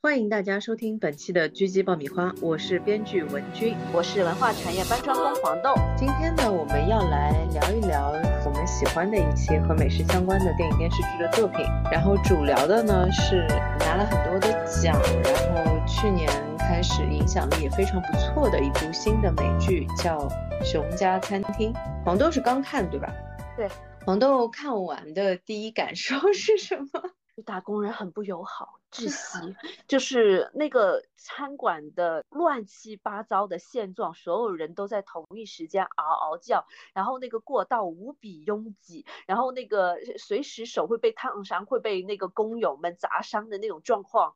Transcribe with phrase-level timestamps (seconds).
[0.00, 5.74] 欢迎大家收听本期的狙击爆米花，我是编剧文君，我是文化产业搬砖工黄豆。
[5.96, 8.12] 今天呢，我们要来聊一聊
[8.46, 11.66] 我们喜欢的一些和美食相关的电影电视剧的作品。
[11.90, 13.44] 然后主聊的呢是
[13.80, 15.34] 拿了很多的奖，然
[15.66, 20.28] 后去年开始影响力也非常不错的一部新的美剧，叫
[20.64, 21.72] 《熊家餐厅》。
[22.04, 23.12] 黄豆是刚看对吧？
[23.56, 23.68] 对。
[24.06, 27.02] 黄豆看完的第一感受是什么？
[27.42, 29.56] 打工人很不友好，窒息。
[29.86, 44.34] 就是那个餐馆的乱七八糟的现状，所有人都在同一时间嗷嗷叫，然后那个过道无比拥挤，然后那个随时手会被烫伤，会被那个工友们砸伤的那种状况。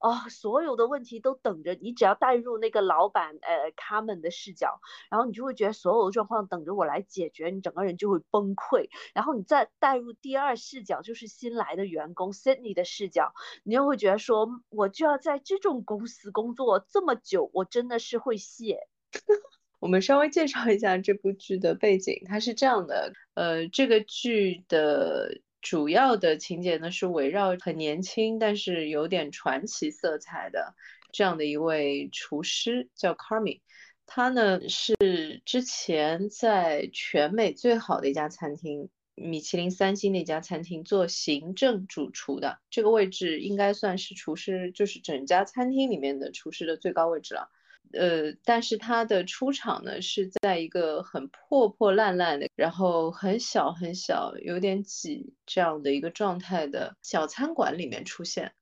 [0.00, 8.88] 哦，所有的问题都等着你，只要带入那个老板呃他们的视角，然后你就会觉得所有的状况等着我来解决，你整个人就会崩溃。
[9.12, 18.88] 然后你再带入第二视角，就是新来的员工 Sydney 的视角，你又会觉得说，我就要在这种公司工作这么久，我真的是会谢。
[19.80, 25.42] 我们稍微介绍一下这部剧的背景，它是这样的，呃，这个剧的。
[25.60, 30.74] 主要的情节呢是围绕很年轻但是有点传奇色彩的
[31.12, 33.60] 这样的一位厨师，叫 Carmy。
[34.06, 42.58] 他呢是之前在全美最好的一家餐厅——米其林三星那家餐厅做行政主厨的。
[42.70, 47.50] 这个位置应该算是厨师，就是整家餐厅里面的厨师的最高位置了。
[47.92, 58.52] 呃，但是他的出场呢是在一个很破破烂烂的，然后很小很小，有点挤这样的一个状态的小餐馆里面出现。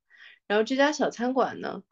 [0.46, 1.82] 然后这家小餐馆呢，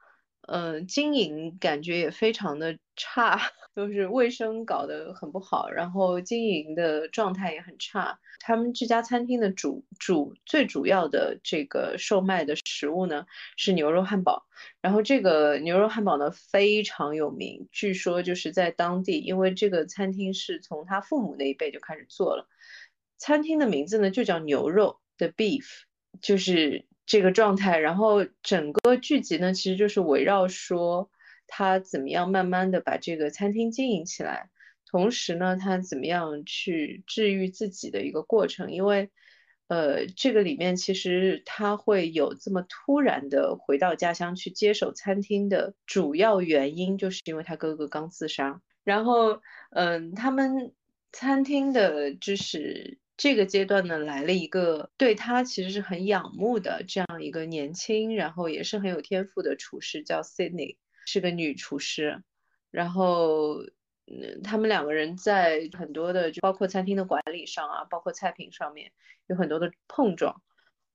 [0.46, 3.40] 嗯，经营感觉也非常的差。
[3.76, 8.18] 就是卫生搞得很不好，然后经营的状态也很差。
[8.40, 13.26] 他们这家餐厅的主主最主要的这个售卖的食物呢
[13.58, 14.46] 是牛肉汉堡，
[14.80, 22.48] 然后这个牛肉汉堡呢非常有名，据说就是在当地，因为这个餐厅是从他父母那一辈就开始做了。
[23.18, 25.66] 餐厅的名字呢就叫牛肉的 Beef，
[26.22, 27.78] 就是这个状态。
[27.78, 31.10] 然后整个剧集呢其实就是围绕说。
[31.48, 34.50] 他怎么样慢慢的把这个餐厅经营起来，
[34.84, 38.72] 同时呢，他怎么样去治愈自己的一个过程？
[38.72, 39.10] 因为，
[39.68, 48.60] 呃，这个里面其实他会有这么突然的回到家乡去接手餐厅的主要原因，就是因为他哥哥刚自杀。
[48.82, 49.40] 然后，
[49.70, 50.72] 嗯，他们
[51.12, 60.76] 餐厅的就是这个阶段呢，来了一个对他其实是很仰慕的这样一个年轻，然后也是很有天赋的厨师，叫 Sydney。
[61.08, 62.24] 是个女厨师，
[62.72, 63.58] 然后，
[64.08, 68.90] 嗯，他们两个人在很多的，就包括餐厅的管理上啊，包括菜品上面
[69.28, 70.42] 有很多的碰撞，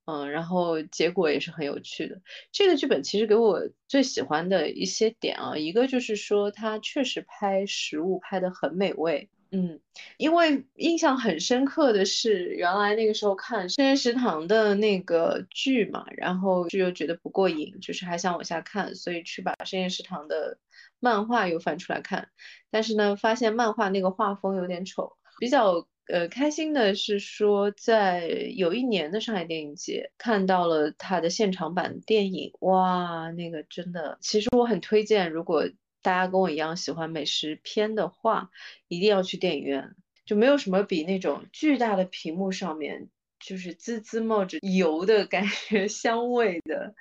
[0.04, 2.20] 嗯，然后结果也是很有趣的。
[2.50, 9.30] 这个剧本其实给我最喜欢的一些点啊，一个就是说它确实拍食物拍得很美味。
[9.54, 9.78] 嗯，
[10.16, 20.56] 因为印象很深刻的是，原来那个时候看深夜食堂的那个剧嘛，然后就又觉得不过瘾，就是还想往下看，所以去把深夜食堂的
[21.00, 22.30] 漫画又翻出来看。
[22.70, 25.18] 但是呢，发现漫画那个画风有点丑。
[25.38, 28.26] 比较呃开心的是说，在
[28.56, 35.68] 有一年的上海电影节看到了他的现场版电影，哇，那个真的，其实我很推荐，如果。
[36.02, 38.50] 大家跟我一样喜欢美食片的话，
[38.88, 39.94] 一定要去电影院，
[40.26, 43.08] 就没有什么比那种巨大的屏幕上面
[43.40, 46.94] 就是滋滋冒着油的感觉、香味的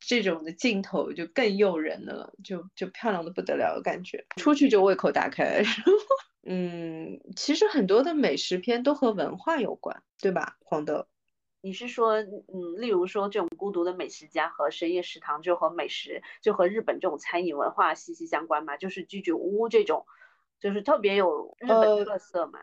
[0.00, 5.62] 这种的镜头就更诱人的了，就就漂亮的不得了的感觉，出去就胃口大开。
[5.62, 5.92] 然 后
[6.48, 11.06] 嗯，其实很多的美食片都和文化有关，对吧，黄豆？
[11.66, 18.76] 你是说，嗯，例如说这种孤独的美食家和深夜食堂，就和美食，就和日本这种餐饮文化息息相关嘛？
[18.76, 20.06] 就是居酒屋这种，
[20.60, 22.60] 就是特别有日本特色嘛？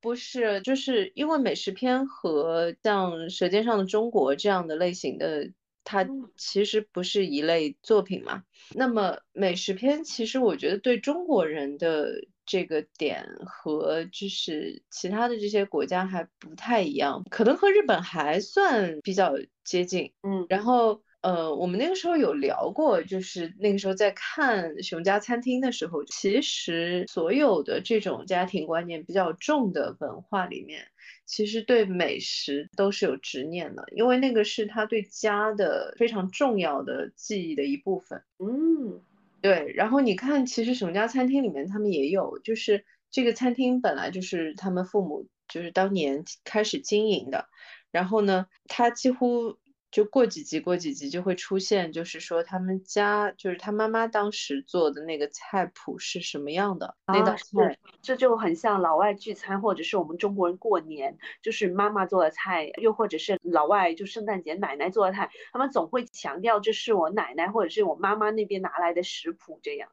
[0.00, 5.52] 不是，就是因为美食片和像《舌尖上的中国》这样的类型的，
[5.84, 6.04] 它
[6.36, 8.42] 其实不是一类作品嘛。
[8.74, 12.24] 那么美食片其实我觉得对中国人的。
[12.50, 20.12] 这个点和就是其他的这些国家还不太一样，可能和日本还算比较接近。
[20.24, 30.88] 嗯，然后呃，我们那个时候有聊过，就是那个时候在看《熊家餐厅》的时候，其实所有的这种家庭观念比较重的文化里面，
[31.26, 38.24] 其实对美食都是有执念的，因为那个是他对家的非常重要的记忆的一部分。
[38.40, 39.00] 嗯。
[39.40, 47.48] 对，然后你看，其实熊家餐厅里面他们也有，就是这个餐厅本来就是他们父母就是当年开始经营的，
[47.90, 49.56] 然后呢，他几乎
[49.90, 69.90] 就过几集过几集就会出现，就是说他们家就是他妈妈当时做的那个菜谱是什么样的那道菜，这就很像老外聚餐或者是我们中国人过年，就是妈妈做的菜，又或者是老外就圣诞节奶奶做的菜，他们总会强调这是我奶奶或者是我妈妈那边拿来的食谱，这样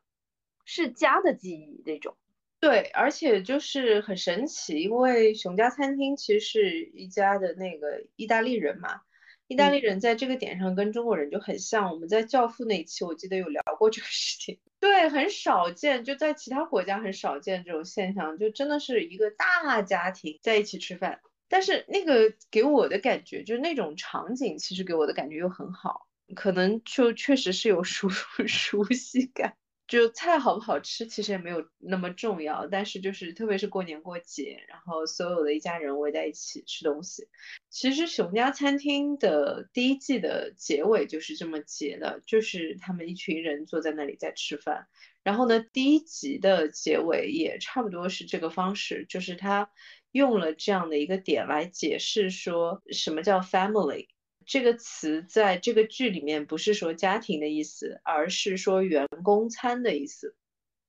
[0.64, 2.16] 是家的记忆那种。
[2.60, 9.02] 对，而且就是很神奇，因为熊家餐厅其实是一家的那个意大利人嘛。
[9.48, 14.60] 意大利人在这个点上跟中国人就很像，我们在《教父》那一期我记得有聊过这个事情。
[14.80, 21.20] 对，很少见，就在其他国家很少见这种现象，就真的是一个大家庭在一起吃饭。
[21.50, 29.56] 但是那个给我的感觉，就是那种场景，其实给我的感觉又很好，可能就确实是有 熟熟悉感。
[29.88, 37.28] 就菜好不好吃，其实也没有那么重要，但是就是特别是过年过节，然后所有的一家人围在一起吃东西。
[37.70, 44.88] 其实熊家餐厅的第一季的结尾就是这么结的，就是他们一群人坐在那里在吃饭。
[45.24, 49.70] 然后呢，第一集的结尾也差不多是这个方式，就是他
[50.12, 54.08] 用了这样的一个点来解释说什么叫 family。
[54.48, 60.36] 这个词在这个剧里面不是说家庭的意思，而是说员工餐的意思。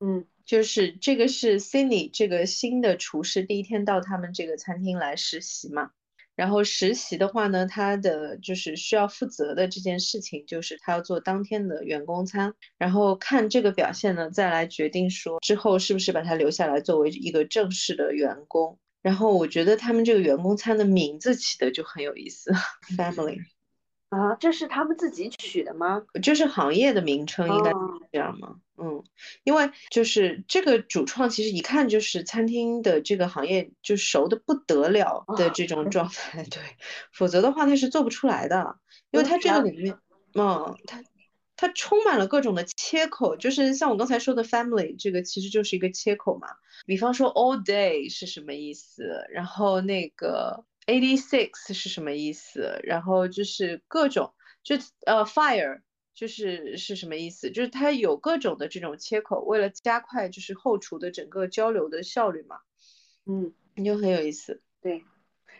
[0.00, 5.90] 嗯，就是这个是 Cindy 这个新的厨师第一天到他们这个餐厅来实习嘛。
[6.36, 18.78] 然后实习的话呢，他的就是需要负责的这件事情就是他要做当天的员工餐，然后看这个表现呢，再来决定说之后是不是把他留下来作为一个正式的员工。
[19.02, 22.52] 然后我觉得他们这个员工餐的名字起的就很有意思，
[22.96, 23.38] Family
[24.10, 26.02] 啊，这是他们自己取的吗？
[26.22, 27.76] 就是行业的名称，应该是
[28.10, 28.56] 这样吗？
[28.76, 29.04] 嗯，
[29.44, 36.62] 因为就是这个主创其实一看就是餐厅的这个行业就熟的不得了的这种状态， 对，
[37.12, 38.78] 否则的话他是做不出来的，
[39.10, 39.96] 因为他这个里面，
[40.34, 41.02] 嗯，他。
[41.60, 46.46] 它充满了各种的切口，就是像我刚才说的 family，这个其实就是一个切口嘛。
[46.86, 54.32] 比方说 all day 是什么意思，然后那个 eighty six 是什么意思，然后就是各种，
[54.62, 55.80] 就呃 fire
[56.14, 62.60] 就是是什么意思，就是它有各种的这种切口，为了加快就是后厨的整个交流的效率嘛。
[63.26, 64.62] 嗯，你就很有意思。
[64.80, 65.04] 对，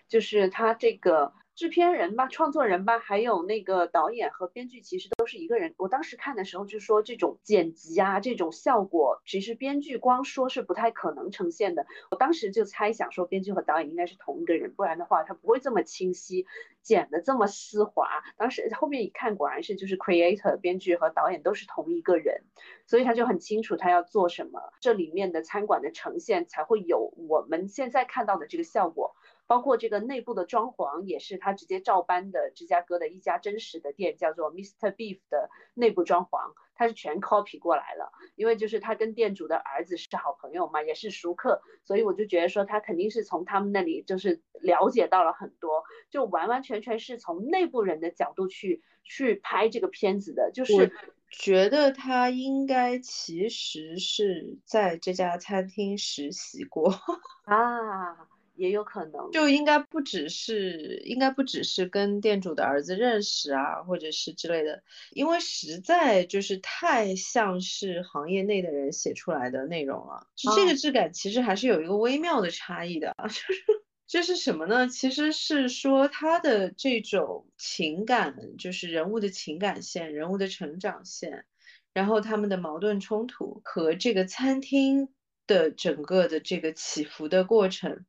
[0.09, 1.33] 就是它这个。
[1.59, 5.75] 制片人吧，创作人吧，还有那个导演和编剧，其实都是一个人。
[5.77, 11.85] 我当时看的时候就说，这种剪辑啊，这种效果，其实编剧光说是不太可能呈现的。
[12.13, 16.47] 我当时就猜想说，编剧和导演应该是同一个人，不然的话他不会这么清晰，
[16.81, 18.07] 剪的这么丝滑。
[18.37, 22.45] 当时后面一看，果然是就是 creator 编剧和导演都是同一个人，
[22.87, 29.17] 所以他就很清楚他要做什么，这里面的餐馆的呈现才会有我们现在看到的这个效果。
[29.49, 34.95] 包括这个内部的装潢也是他直接照搬的芝加哥的一家真实的店，叫做 Mr.
[34.95, 38.13] Beef 的内部装潢，他是全 copy 过来了。
[38.37, 50.53] 因为就是他跟店主的儿子是好朋友嘛，也是熟客，所以我就觉得说他肯定是从他们那里就是了解到了很多，就完完全全是从内部人的角度去去拍这个片子的。
[50.53, 50.93] 就是
[51.31, 56.93] 觉得他应该其实是在这家餐厅实习过
[57.45, 58.29] 啊。
[58.59, 64.83] 也有可能，就应该不只是，应该不只是跟店主的儿子认识啊，或者是之类的，
[65.13, 70.27] 因为实在就是太像是行业内的人写出来的内容了。
[70.57, 73.63] 这个质感其实还是有一个微妙的差异的， 就是
[74.09, 74.89] 这是什么呢？
[74.89, 81.45] 其实是说他的这种情感，就是人物的情感线、人物的成长线，
[81.93, 85.11] 然后他们的矛盾冲突和这个餐厅
[85.47, 88.05] 的整个的这个起伏的过程。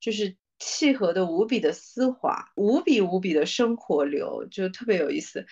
[0.00, 5.44] 就是契合的无比的丝滑，无比无比的生活流，就特别有意思。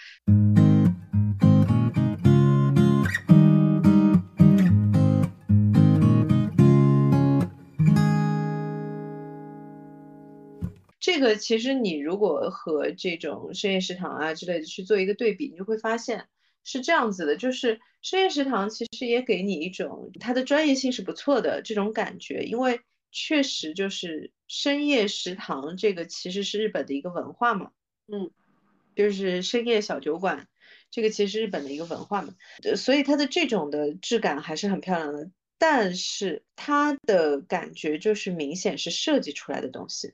[10.98, 16.26] 这个其实你如果和这种深夜食堂啊之类的去做一个对比，你就会发现
[16.64, 22.80] 是这样子的，就是深夜食堂其实也给你一种它的专业性是不错的这种感觉，因为。
[23.10, 27.70] 确实就是深夜食堂，这个其实是日本的一个文化嘛，
[28.06, 28.30] 嗯，
[28.94, 30.46] 就是深夜小酒馆，
[30.90, 32.34] 这个其实是日本的一个文化嘛，
[32.76, 40.12] 所以它的这种的质感还是很漂亮的，但是它的感觉就是明显是设计出来的东西，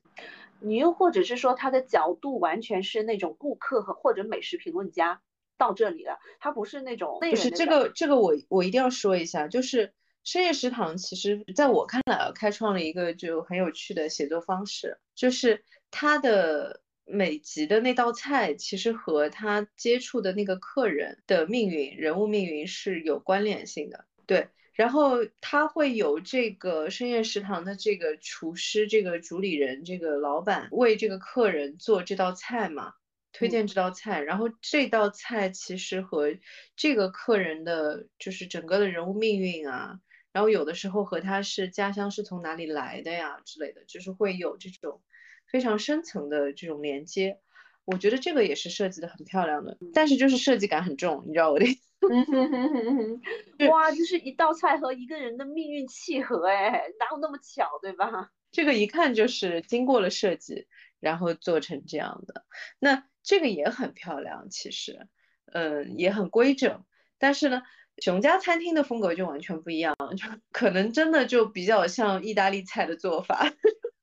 [0.60, 5.20] 你又或者是说它的角度完全是那种顾客和或者美食评论家
[5.58, 9.92] 到这里的，它不是那种不是这个这个我我一定要说一下，就是。
[10.24, 24.06] 深夜食堂其实在我看来，开创了一个就很有趣的写作方式，就是它的每集的那道菜其实和他接触的那个客人的命运、人物命运是有关联性的。
[24.24, 32.94] 对，然后他会有这个深夜食堂的这个厨师、这个主理人、这个老板为这个客人做这道菜嘛，
[33.34, 34.22] 推荐这道菜。
[34.22, 36.34] 然后这道菜其实和
[36.74, 40.00] 这个客人的就是整个的人物命运啊，
[40.34, 45.00] 然后有的时候和他是家乡是从哪里来的呀之类的，就是会有这种。
[45.46, 47.38] 非常深层的这种连接，
[47.84, 51.82] 我觉得这个也是设计的很漂亮的，但是就是设计感很重，你知道我的意思？
[53.70, 58.30] 哇，就是一道菜和一个人的命运契合，哎，哪有那么巧，对吧？
[58.50, 60.66] 这个一看就是经过了设计，
[60.98, 62.44] 然后做成这样的。
[62.80, 65.06] 那这个也很漂亮，其实，
[65.52, 66.84] 嗯，也很规整。
[67.18, 67.62] 但是呢，
[67.98, 73.52] 熊家餐厅的风格就完全不一样，就可能真的就比较像意大利菜的做法。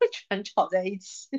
[0.29, 1.29] 全炒在一起，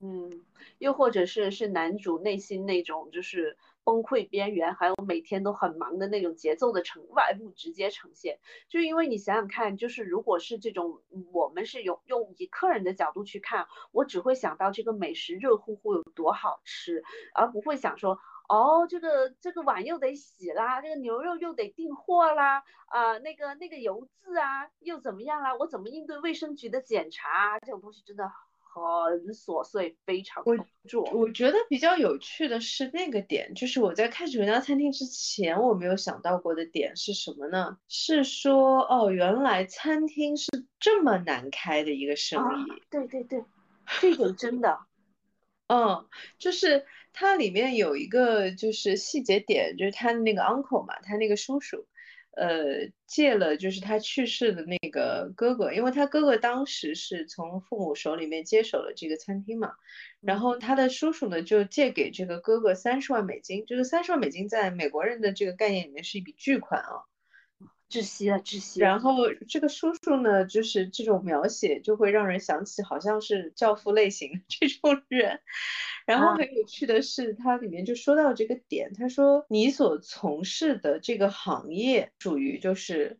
[0.00, 0.44] 嗯，
[0.78, 11.02] 又或者是是男主内心那种就是崩溃边缘，还有每天都很忙的那种节奏的呈外部直接呈现，就因为你想想看，就是如果是这种，
[11.32, 18.18] 我们是用用以客人的角度去看，我只会想到这个美食热乎乎有多好吃，而不会想说。
[18.50, 25.54] 哦，这个这个碗又得洗啦，这个牛肉又得订货啦，啊，那个那个油渍啊又怎么样啦？
[25.54, 27.28] 我怎么应对卫生局的检查？
[27.30, 30.42] 啊这种东西真的很琐碎，非常
[30.88, 31.04] 做。
[31.12, 37.78] 我觉得比较有趣的是那个点，就是我在开始这家餐厅之前，我没有想到过的点是什么呢？
[37.86, 42.82] 是说哦，原来餐厅是这么难开的一个生意。
[42.90, 43.44] 对对对，
[44.00, 44.76] 这点真的。
[45.72, 51.86] 嗯，就是它里面有一个就是细节点，就是他的那个 uncle 嘛，他那个叔叔，
[52.36, 59.74] 呃，借了就是他去世的那个哥哥，因为他哥哥当时是从父母手里面接手了这个餐厅嘛，
[60.20, 67.06] 然后他的叔叔呢就借给这个哥哥三十万美金，这个三十万美金在美国人的这个概念里面是一笔巨款啊。
[67.90, 68.80] 窒息了，窒息。
[68.80, 69.16] 然后
[69.48, 75.40] 这个叔叔呢，就是这种描写就会让人想起好像是教父类型 这种人。
[76.06, 83.18] 然后很有趣的是，它里面就说到这个点，他说你所从事的这个行业属于就是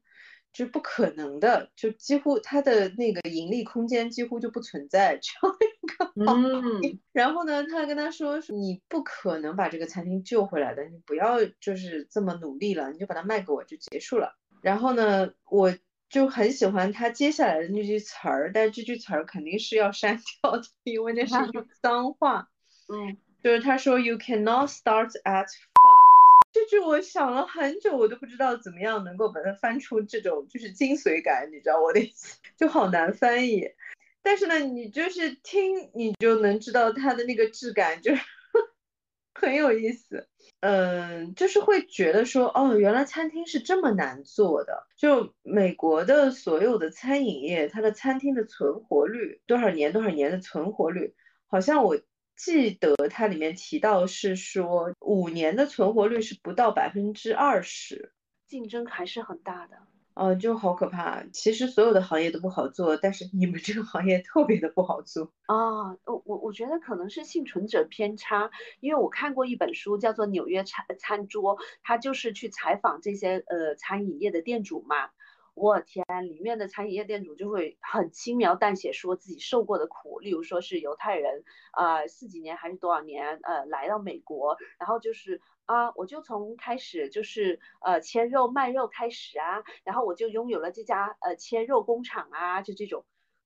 [0.53, 6.99] 就不可能的，就几乎它的那个盈利空间几乎就不存在这样一个行业。
[7.13, 14.40] 然后呢，他跟他说你不可能把这个餐厅救回来的，你不要就是这么努力了，你就把它卖给我就结束了。
[14.63, 15.75] 然后呢，我
[16.09, 22.49] 就很喜欢他接下来的那句词儿，但这句词儿肯定是要删 掉的，因为那是一句 脏话。
[22.89, 33.71] 嗯，就是他说 “You cannot start at fuck”，这句我想了很久，我都不知道怎么样能够把它翻出这种就是精髓感，你知道我的意思，就好难翻译。
[34.23, 38.21] 但是呢，你就是听，你就能知道它的那个质感，就是
[39.41, 40.29] 很有意思。
[40.61, 44.87] 嗯，就是会觉得说，哦，原来餐厅是这么难做的。
[44.97, 51.15] 就美国的所有的餐饮业，它的餐厅的存活率多少年多少年的存活率，
[51.47, 51.99] 好像我
[52.37, 58.13] 记得它里面提到是说五年的存活率是不到百分之二十，
[58.47, 59.77] 竞争还是很大的。
[60.15, 61.25] 哦，就好可怕。
[61.33, 65.93] 其实所有的行业都不好做，但是你们这个行业特别的不好做啊。
[66.05, 68.51] 我我我觉得可能是幸存者偏差，
[68.81, 75.11] 因为我看过一本书叫做《纽约餐餐桌》，他就是去采访这些呃餐饮业的店主嘛。
[75.61, 85.41] 我天，里面的餐饮业店主就会很轻描淡写说自己受过的苦，例如说是犹太人啊，四几年还是多少年呃来到美国，然后就是。
[85.67, 93.05] 啊，我就从开始就是呃切肉卖肉开始啊，然后我就拥有了这家呃切肉工厂啊，就这种，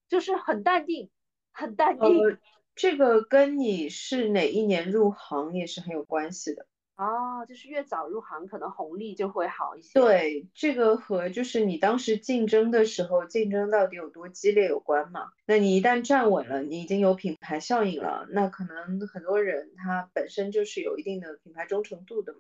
[0.09, 1.11] 就是很淡定，
[1.53, 2.39] 很淡定。
[2.75, 6.67] 这个跟你是哪一年入行也是很有关系的。
[6.97, 9.99] 哦，就是越早入行，可能红利就会好一些。
[9.99, 15.33] 对，这个和就是你当时竞争的时候，竞争到底有多激烈有关嘛？
[15.45, 22.39] 那你一旦站稳了，你已经有品牌效应了，那可能很多人他本身就是有一定的品牌忠诚度的嘛。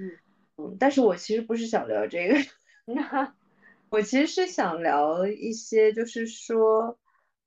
[0.00, 0.18] 嗯
[0.56, 2.34] 嗯，但是我其实不是想聊这个，
[3.88, 6.98] 我其实是想聊一些，就是说，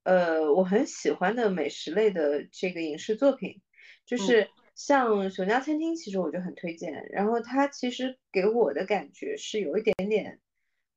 [0.03, 3.62] 呃，我很喜欢的美食类的这个影视作品，
[4.05, 4.48] 就是。
[4.79, 7.09] 像熊家餐厅，其实我就很推荐。
[7.12, 10.39] 然后它其实给我的感觉是有一点点，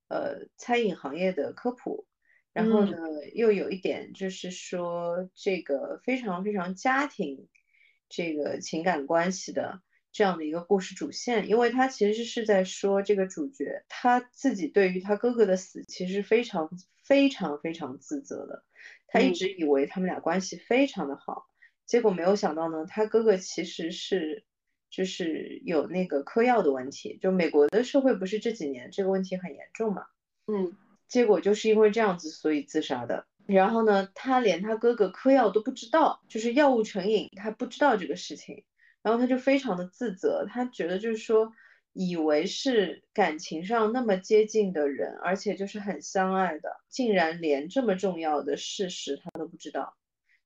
[0.07, 2.07] 呃，餐饮行业的科普。
[2.53, 2.97] 然后呢，
[3.35, 7.49] 又有一点就是说这个非常非常家庭，
[8.09, 11.49] 这个情感关系的这样的一个故事主线。
[11.49, 16.71] 因为它其实是在说这个主角他自己对于他哥哥的死，其实非常
[17.03, 18.65] 非常非常自责的。
[19.09, 21.49] 他一直以为他们俩关系非常的好。
[21.87, 24.45] 结果没有想到呢，他哥哥其实是
[24.91, 30.07] 就是有那个嗑药的问题，就美国的社会不是这几年这个问题很严重嘛，
[30.47, 30.77] 嗯，
[31.09, 33.27] 结果就是因为这样子所以自杀的。
[33.47, 38.65] 然后呢，他连他哥哥嗑药都不知道，就是药物成瘾，他不知道这个事情，
[39.03, 41.53] 然后他就非常的自责，他觉得就是说。
[41.95, 49.95] 以为是感情上那么接近的人，而且就是很相爱的，竟然连这么重要的事实他都不知道，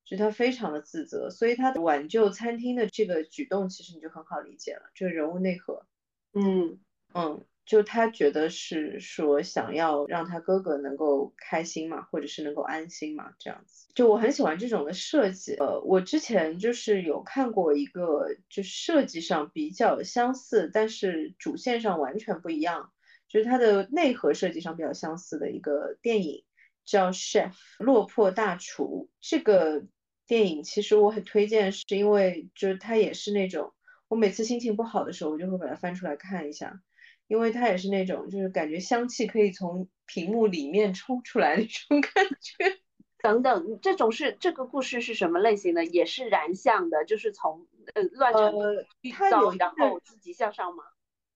[0.07, 1.29] 所以他非常的自责。
[1.29, 5.85] 所以他挽救餐厅的这个举动，其实你就很好理解了，这个人物内核。
[6.33, 6.81] 嗯
[7.13, 7.45] 嗯。
[7.67, 13.89] 就他觉得是说想要让他哥哥能够开心嘛，或者是能够安心嘛，这样子。
[13.93, 15.57] 就我很喜欢这种的设计。
[15.57, 22.93] 呃，我之前就是有看过一个，就是设计上比较相似，但是主线上完全不一样，
[23.27, 26.45] 就是它的内核设计上比较相似的一个电影，
[26.85, 29.11] 叫《Chef》落魄大厨。
[29.21, 29.85] 这个
[30.27, 33.73] 电影其实我很推荐，是因为就是它也是那种，
[34.09, 36.81] 我每次心情不好的时候，我就会把它翻出来看一下。
[37.29, 42.79] 因为它也是那种，就是感觉香气可以从屏幕里面冲出来那种感觉。
[43.21, 45.85] 等等，这种是这个故事是什么类型的？
[45.85, 48.53] 也是燃向的，就是从呃乱成
[49.01, 50.85] 遇到，然后积极向上吗？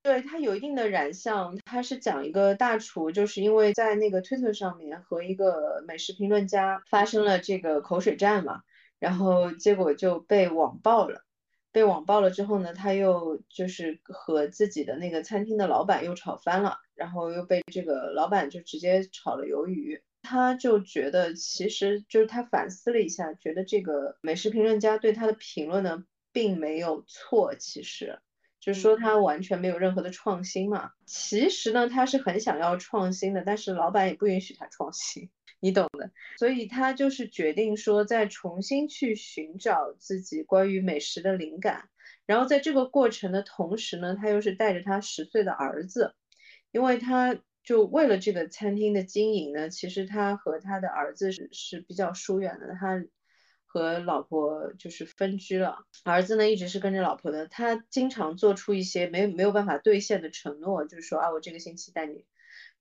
[0.03, 1.59] 对，它有一定的燃向。
[1.65, 8.63] 它是讲一个大厨，就是因为在那个推特上面和一个美食评论家发生了这个口水战嘛，
[9.01, 11.25] 然后结果就被网暴了。
[11.73, 20.03] 被网暴了之后呢，他又就是和自己的那个餐厅的老板又吵翻了，然后又被这个老板就直接炒了鱿鱼。
[20.23, 28.19] 他就觉得其实就是他反思了一下，觉得这个美食评论家对他的评论呢并没有错，其实
[28.61, 30.91] 就是说他完全没有任何的创新嘛。
[31.07, 35.31] 其实呢，他是很想要创新的，但是老板也不允许他创新。
[35.61, 41.91] 你懂的，所以他就是决定说，再重新去寻找自己关于美食的灵感。
[42.27, 46.15] 然后在这个过程的同时呢，他又是带着他十岁的儿子，
[46.73, 53.05] 因为他就为了这个餐厅的经营呢，其实他和他的儿子是是比较疏远的，他
[53.67, 55.85] 和老婆就是分居了。
[56.05, 62.25] 儿子呢一直是跟着老婆的，他经常做出一些没没有办法兑现的承诺，就是说啊，我这个星期带你。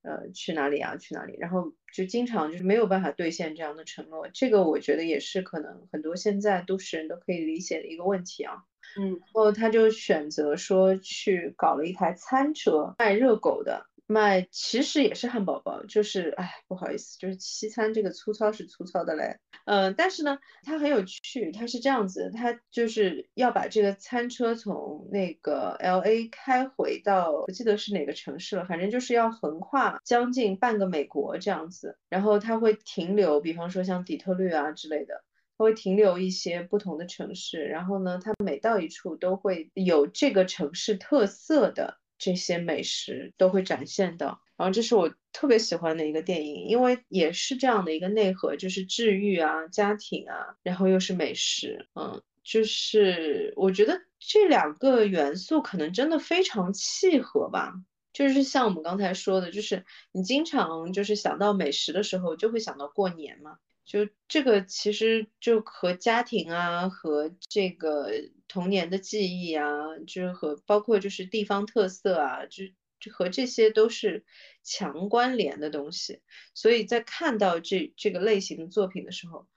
[0.02, 0.96] 呃，去哪里啊？
[0.98, 1.36] 去哪里？
[1.40, 8.64] 然后就经常就是没有办法兑现这样的承诺，这个我觉得也是可能很多现在都市人都可以理解的一个问题啊。
[9.00, 13.86] 嗯，然后他就选择说去搞了一台餐车，卖热狗的。
[14.12, 19.38] 卖其实也是汉堡包，就是哎，不好意思，就是西餐这个粗糙是粗糙的嘞。
[19.66, 31.96] 嗯，但是呢，它很有趣，它是这样子，它就是要把这个餐车从那个 L A 开回到，不记得是哪个城市了，反正就是要横跨将近半个美国这样子。
[32.10, 35.24] 然后它会停留，比方说像底特律啊之类的，
[35.56, 37.64] 它会停留一些不同的城市。
[37.66, 41.99] 然后呢，它每到一处都会有这个城市特色的。
[42.20, 57.74] 这些美食都会展现的，然后这是我特别喜欢的一个电影，因为也是这样的一个内核，就是治愈啊、家庭啊，然后又是美食，嗯，就是我觉得这两个元素可能真的非常契合吧。
[58.12, 63.58] 就是像我们刚才说的，就是你经常就是想到美食的时候，就会想到过年嘛。
[63.90, 68.12] 就这个其实就和家庭啊，和这个
[68.48, 72.66] 童年的记忆啊，就是和包括就是地方特色啊，就
[73.00, 74.24] 就和这些都是
[74.62, 76.22] 强关联的东西。
[76.54, 79.48] 所以在看到这这个类型的作品的时候，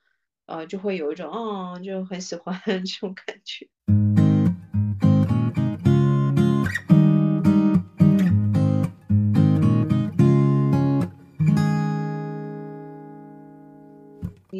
[0.47, 3.69] 呃，就会有一种嗯，就很喜欢 这种感觉。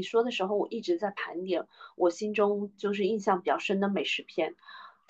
[0.03, 4.55] 说的时候，我一直在盘点我心中就是印象比较深的美食片。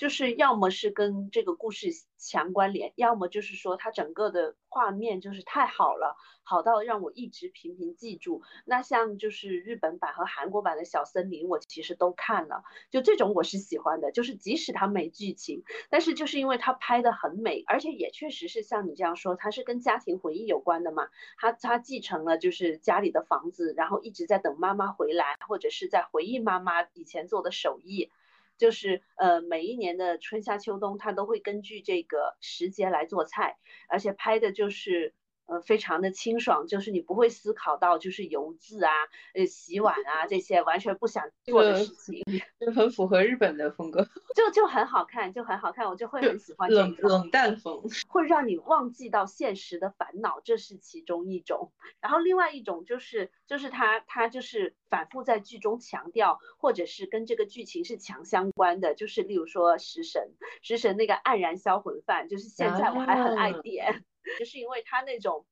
[0.02, 8.42] 就是要么是跟这个故事强关联，要么就是说它整个的画面就是太好了，好到让我一直频频记住。
[8.64, 14.10] 那像就是日本版和韩国版的小森林，我其实都看了，就这种我是喜欢的。
[14.10, 21.10] 就是即使它没剧情，但是就是因为它拍的很美，而且也确实是像你这样说，它是跟家庭回忆有关的嘛。
[21.38, 28.10] 他他继承了就是家里的房子，然后一直在等妈妈回来，或者是在回忆妈妈以前做的手艺。
[28.58, 35.14] 就是呃，每一年的春夏秋冬，他都会根据这个时节来做菜，而且拍的就是
[35.52, 38.90] 呃，非常的清爽，就是你不会思考到就是油渍啊、
[39.34, 42.24] 呃洗碗啊这些完全不想做的事情，
[42.58, 47.82] 就很符合日本的风格，就就很好看，就很好看，我就会很喜欢这冷种，冷淡风。
[48.08, 51.70] 会让你忘记到现实的烦恼，这是其中一种。
[52.00, 64.04] 然后另外一种就是就是他他就是反复在剧中强调，或者是跟这个剧情是强相关的，就是例如说食神，食神那个黯然销魂饭，就是现在我还很爱啊点。
[64.38, 65.46] 就是因为他那种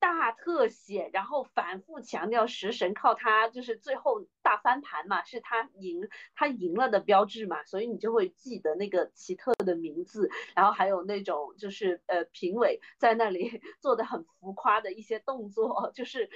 [0.00, 16.30] 大特写，然后反复强调食神靠他就是最后大翻盘嘛，是他赢他赢了的标志嘛，所以你就会记得那个奇特的名字，然后还有那种就是呃评委在那里 做的很浮夸的一些动作，就是。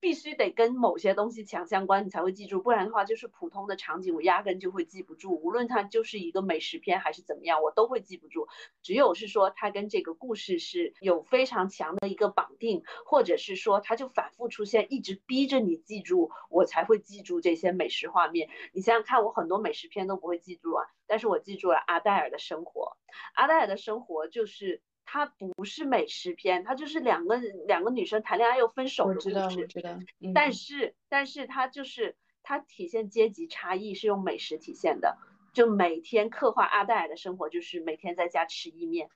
[0.00, 5.38] 必须得跟某些东西强相关，你才会记住，不然的话就是普通的场景，我压根就会记不住。
[5.42, 8.48] 无论它就是一个美食片还是怎么样，我都会记不住。
[8.82, 18.48] 只有是说它跟这个故事是有非常强的一个绑定，或者是说它就反复出现，一直逼着你记住，我才会记住这些美食画面。
[18.72, 22.96] 你想想看，我很多美食片都不会记住啊，但是我记住了阿黛尔的生活。
[23.34, 24.82] 阿黛尔的生活就是。
[25.12, 29.66] 它不是美食片，它就是两个两个女生谈恋爱又分手的故我知道，我。
[29.66, 35.18] 知道，嗯但是，但是它就是它体现阶级差异是用美食体现的，
[35.52, 39.08] 就每天刻画阿黛尔的生活，就是每天在家吃意面，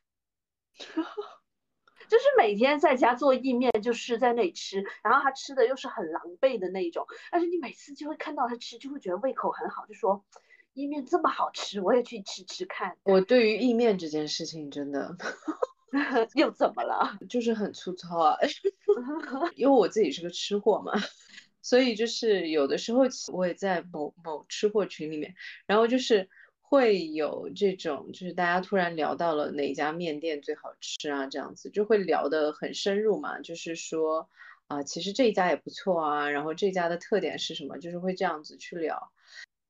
[0.74, 10.24] 就是每天在家做意面，就是在那里吃，然后他吃的又是很狼狈的那一种，但是你每次就会看到他吃，就会觉得胃口很好，就说
[10.72, 15.16] 意面这么好吃，我也去吃吃看，我对于意面这件事情真的
[16.34, 17.16] 又怎么了？
[17.30, 18.36] 就是很粗糙啊，
[19.56, 20.92] 因为我自己是个吃货嘛，
[21.62, 23.02] 所以就是有的时候
[23.32, 25.34] 我也在某某吃货群里面，
[25.66, 26.28] 然后就是
[26.60, 34.28] 会有这种，就是大家突然聊到了哪家面店最好吃啊，这样子就会聊得很深入嘛，就是说
[34.66, 39.12] 啊、其实这一家也不错啊，然后这家的特点是什么，就是会这样子去聊。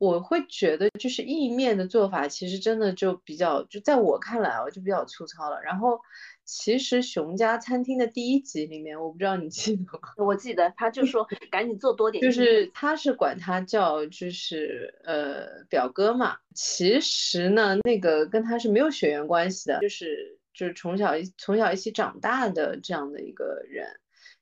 [0.05, 5.63] 我会觉得就是意面的做法，其实真的就比较，就在我看来啊，就比较粗糙了。
[5.63, 5.99] 然后
[6.45, 10.13] 其实熊家餐厅的第一集里面，我不知道你记得吗？
[10.19, 23.87] 我记得他就 说赶紧做多点就，是他是管他叫就是呃表哥嘛，其实呢那个跟他是没有血缘关系的，就是就是从小一从小一起长大的这样的一个人，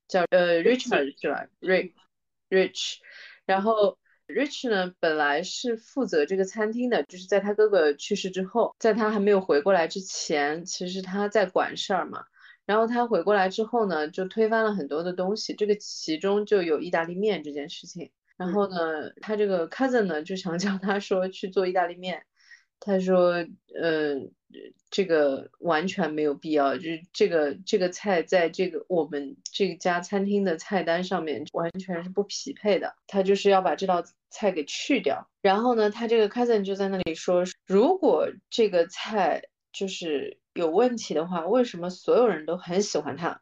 [0.08, 1.92] 叫呃 Richard 是吧？Rich
[2.50, 2.96] Rich，
[3.46, 3.96] 然后
[4.32, 12.24] Rich 呢本来是负责这个餐厅的，就是在他哥哥去世之后，在他还没有回过来之前，其实他在管事儿嘛。
[12.64, 18.10] 然后他回过来之后呢，就推翻了很多的东西，这个其中就有意大利面这件事情。
[18.36, 22.24] 然后呢，他这个 cousin 呢就想叫他说去做意大利面，
[22.80, 23.34] 他说，
[23.80, 24.32] 嗯、
[24.90, 35.28] 这个完全没有必要，就是这个这个菜在这个我们这家餐厅的菜单上面完全是不匹配的，他就是要把这道菜给去掉。
[35.40, 43.40] 然后呢，他这个 cousin 就在那里说，如果这个菜就是有问题的话，为什么所有人都很喜欢它？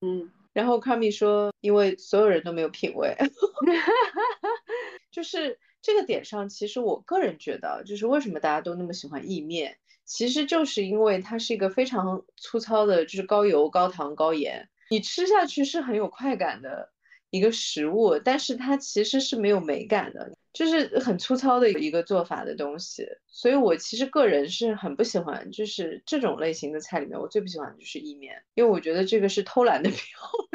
[0.00, 3.16] 嗯，然后 Kami 说，因为所有人都没有品味。
[5.10, 16.93] 就是这个点上，其实我个人觉得，就是为什么大家都那么喜欢意面，其实就是因为它是一个非常粗糙的，就是高油、高糖、高盐，你吃下去是很有快感的。
[17.34, 23.04] 一个食物，但是它其实是没有美感的，就是很粗糙的一个做法的东西。
[23.26, 29.98] 所以我其实个人是很不喜欢，就是这种类型的菜里面，我最不喜欢的就是意面，因为我觉得这个是偷懒的 表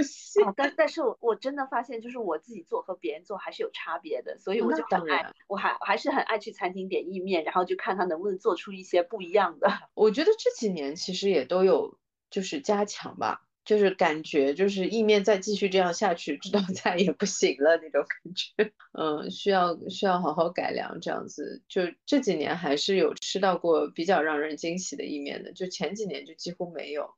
[0.02, 0.46] 现。
[0.46, 9.68] 啊，但但是我我真的发现，就是我自己做和别人做还是有差别的，所以我就很爱我还我还是很爱去餐厅点意面，然后就看他能不能做出一些不一样的。
[9.96, 18.71] 我觉得这几年其实也都有就是加强吧，就是感觉就是意面再继续这样下去，这道菜也不行了那种感觉。
[18.93, 21.62] 嗯，需要需要好好改良这样子。
[21.67, 27.12] 就这几年还是有吃到过比较让人惊喜的意面的，就前几年就几乎没有。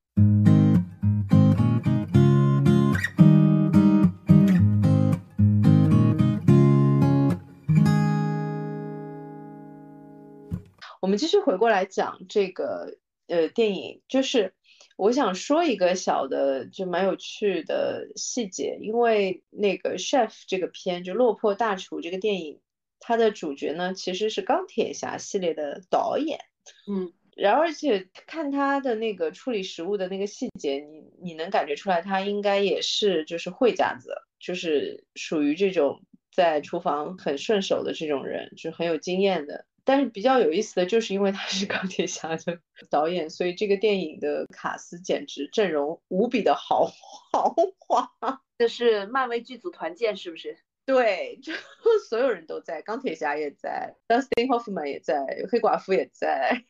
[10.99, 14.53] 我们继续回过来讲这个呃电影，就是
[15.01, 22.59] 我想说一个小的就蛮有趣的细节，因为那个 Chef 这个片就《落魄大厨》这个电影，
[22.99, 26.39] 它的主角呢其实是钢铁侠系列的导演，
[26.87, 39.65] 嗯，然后而且看他的那个处理食物的那个细节，你你能感觉出来他应该也是就是会家子，就是属于这种在厨房很顺手的这种人，就是很有经验的。
[39.83, 46.91] 但是比较有意思的就是因为他是 钢铁侠的导演，所以这个电影的卡斯简直阵容无比的豪
[47.31, 48.11] 豪华。
[48.57, 50.57] 这是漫威剧组团建是不是？
[50.85, 51.53] 对，就
[52.09, 56.63] 所有人都在，钢铁侠也在，Dustin Hoffman 也在，黑寡妇也在。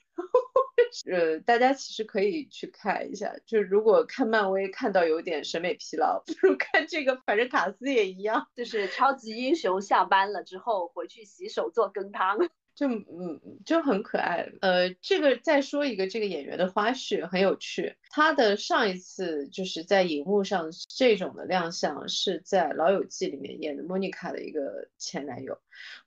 [1.10, 12.38] 呃，大家其实可以去看一下，就如果看漫威看到有点审美疲劳，不如看这个，反正卡斯也一样，就是超级英雄下班了之后回去洗手做羹汤。
[12.74, 25.58] 就嗯就很可爱，呃，这个再说一个这个演员的花絮很有趣，他的上一次就是在荧幕上这种的亮相是在《老友记》里面演的莫妮卡的一个前男友，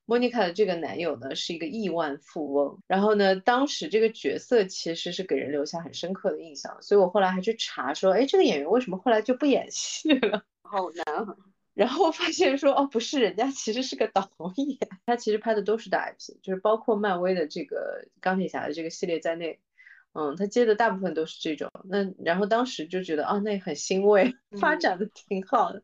[0.05, 10.43] 莫妮卡的这个男友呢是一个亿万富翁，然后呢当时这个角色其实是给人留下很深刻的印象，所以我后来还去查说，哎，这个演员为什么后来就不演戏了？
[10.63, 11.54] 好难。
[11.75, 19.59] 然后发现说哦，不是，人家其实是个导演，他其实拍的都是大 IP，就是包括漫威的这个钢铁侠的这个系列在内，
[20.13, 21.69] 嗯，他接的大部分都是这种。
[21.85, 25.83] 那然后当时就觉得啊，那很欣慰，发展的挺好的，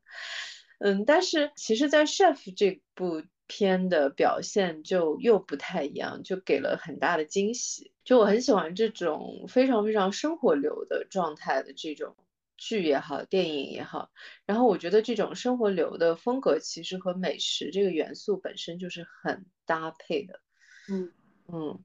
[0.78, 7.92] 嗯，但是其实，在 Chef 这部片的表现就又不太一样，就给了很大的惊喜。
[8.04, 12.14] 就我很喜欢这种非常非常生活流的状态的这种。
[12.60, 14.10] 剧也好，电影也好，
[14.44, 20.40] 然后我觉得这种生活流的风格其实和美食这个元素本身就是很搭配的，
[20.90, 21.10] 嗯。
[21.48, 21.82] 嗯，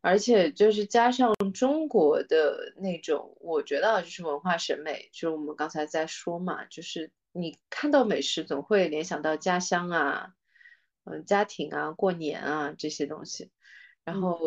[0.00, 10.32] 而且就是加上中国的那种，我觉得就是文化审美，就是我们刚才在说嘛，就是你看到美食总会联想到家乡啊，
[11.04, 13.50] 嗯，家庭啊，过年啊这些东西，
[14.02, 14.38] 然后。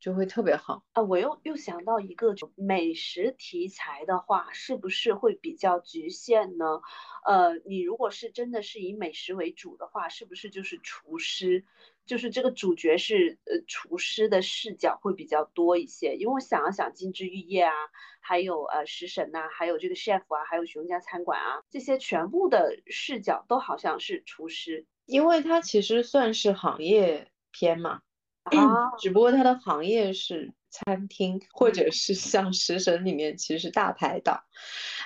[0.00, 1.02] 就会特别好啊！
[1.02, 6.80] 我又又想到一个美食题材的话，是不是会比较局限呢？
[7.24, 11.64] 呃，你如果是真的是以美食为主的话，是不是就是厨师，
[12.06, 16.14] 就是这个主角是呃厨师的视角会比较多一些？
[16.14, 17.74] 因为我想了想，《金枝玉叶》啊，
[18.20, 28.02] 还有呃食神呐，还有这个 chef 啊，还有熊家餐馆啊，这些全部的视角都好像是厨师，因为它其实算是行业片嘛。
[28.56, 34.44] 啊，只不过它的行业是餐厅，或者是像食神里面其实是大排档。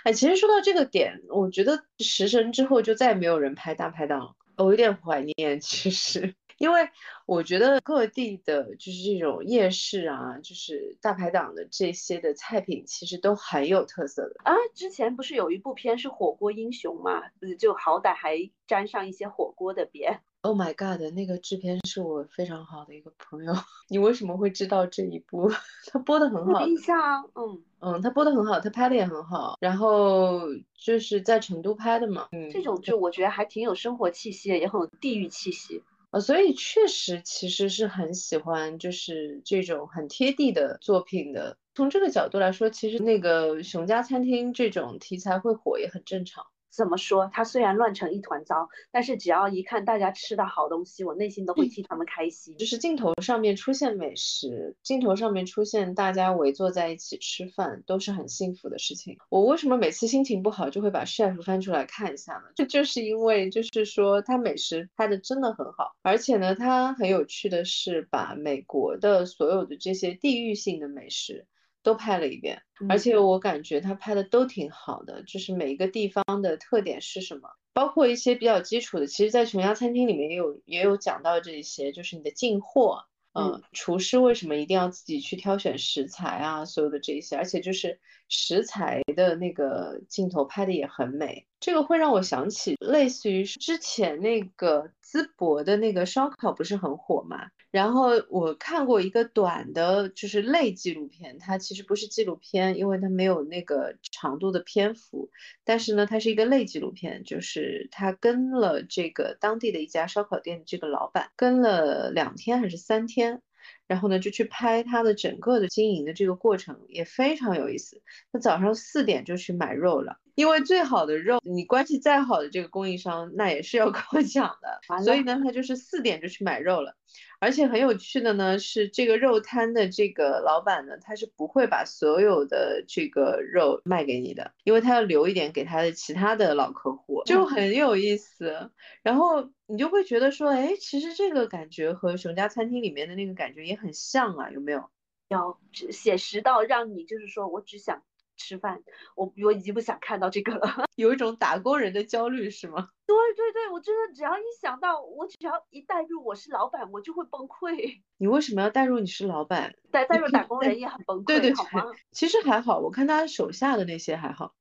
[0.04, 5.60] 哎，其实说到这个点，我觉得食神之后就再也没有人拍大排档了，我有点怀念。
[5.60, 6.88] 其实， 因为
[7.26, 14.54] 我觉得各地的就是这种夜市啊，就是大排档的这些的菜品，其实都很有特色的啊。
[14.74, 17.22] 之前不是有一部片是《火锅英雄》嘛，
[17.58, 20.20] 就好歹还沾上一些火锅的边。
[20.44, 21.00] Oh my god！
[21.14, 23.52] 那个制片是我非常好的一个朋友。
[23.88, 25.48] 你为什么会知道这一部？
[25.86, 26.66] 他播的很好。
[26.66, 29.56] 印象，嗯嗯，他播的很好，他拍的也很好。
[29.60, 30.40] 然后
[30.76, 32.26] 就是在成都拍的嘛。
[32.32, 35.80] 嗯，这种就我觉得还挺有生活气息，也很有地域气息。
[36.10, 41.56] 呃，所以确实其实是很喜欢，就是这种很贴地的作品的。
[41.76, 46.44] 从这个角度来说，其实那个熊家餐厅这种题材会火也很正常。
[46.72, 47.30] 怎么说？
[47.32, 52.56] 它虽然乱成一团糟，但是只要一看大家吃的好东西，我内心都会替他们开心。
[52.56, 59.18] 就是镜头上面出现美食，镜头上面出现大家围坐在一起吃饭，都是很幸福的事情。
[59.28, 62.44] 我为什么每次心情不好就会把 chef 翻出来看一下呢？
[62.56, 71.46] 这就是因为，就是说它美食拍的真的很好，而且呢，它很有趣的是把美国的所有的这些地域性的美食。
[71.82, 97.48] 都拍了一遍，而且我感觉他拍的都挺好的，就是每一个地方的特点是什么，包括一些比较基础的，其实，在琼家餐厅里面也有也有讲到这些，就是你的进货，嗯，厨师为什么一定要自己去挑选食材啊，所有的这些，而且就是食材的那个镜头拍的也很美，这个会让我想起类似于之前那个淄博的那个烧烤不是很火嘛。
[97.72, 105.30] 然后我看过一个短的，就是类纪录片，它其实不是纪录片，因为它没有那个长度的篇幅，
[105.64, 113.42] 但是呢，它是一个类纪录片，就是他跟了这个当地的一家烧烤店的这个老板，跟了两天还是三天。
[113.86, 118.02] 然后呢，就去拍他的整个的经营的这个过程，也非常有意思。
[118.32, 124.80] 他早上四点就去买肉了，因为最好的肉，你关系再好的这个供应商，那也是要 跟我讲的。
[125.04, 126.96] 所以呢，他就是四点就去买肉了。
[127.40, 138.70] 而且很有趣的呢，是这个肉摊的这个老板呢，他是不会把所有的这个肉卖给你的，因为他要留一点给他的其他的老客户，就很有意思。
[139.02, 144.88] 然后你就会觉得说，哎，其实这个感觉和熊家餐厅里面的那个感觉也很像啊，有没有？
[145.28, 145.58] 要
[145.90, 148.02] 写实到让你就是说我只想
[148.36, 148.80] 吃饭，
[149.16, 152.88] 我我已经不想看到这个了， 有一种打工人的焦虑是吗？
[153.06, 158.00] 对对对，我真的只要一想到，我只要一带入我是老板，我就会崩溃。
[158.16, 159.74] 你为什么要带入你是老板？
[159.90, 161.84] 带带入打工人也很崩溃，对对好吗？
[162.12, 164.54] 其实还好，我看他手下的那些还好。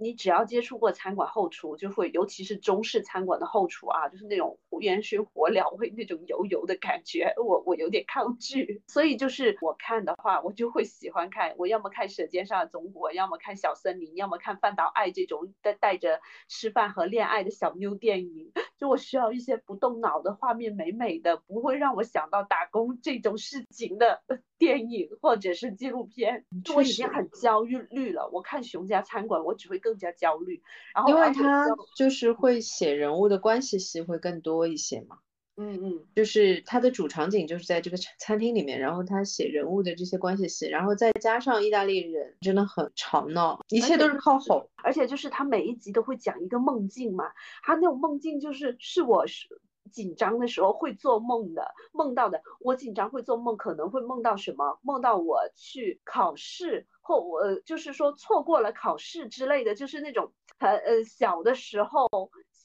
[0.00, 8.82] 你只要接触过餐馆后厨，就会，尤其是中式餐馆的后厨啊，就是那种烟熏火燎会那种油油的感觉，我我有点抗拒。
[8.86, 18.52] 所以就是我看的话，我就会喜欢看，我要么看《舌尖上的中国》，要么看《小森林》，要么看《饭岛爱》这种带带着吃饭和恋爱的小妞电影。
[18.78, 24.22] 就我需要一些不动脑的画面，美美的，不会让我想到打工这种事情的
[24.56, 26.44] 电影或者是纪录片。
[26.74, 30.62] 我已经很焦虑了，我看《熊家餐馆》，我只会更加焦虑。
[30.94, 35.18] 然后因为他就是会写人物的关系戏会更多一些嘛。
[35.60, 47.24] 嗯嗯，就是它的主场景就是在这个餐厅里面，然后他写人物的这些关系戏，然后再加上意大利人真的很吵闹，一切都是靠吼，而且就是他每一集都会讲一个梦境嘛，
[47.64, 49.48] 他那种梦境就是是我是
[49.90, 52.40] 紧张的时候会做梦的，梦到的。
[52.60, 54.78] 我紧张会做梦，可能会梦到什么？
[54.82, 62.08] 梦到我去考试，或我就是说错过了考试之类的，就是那种很呃小的时候。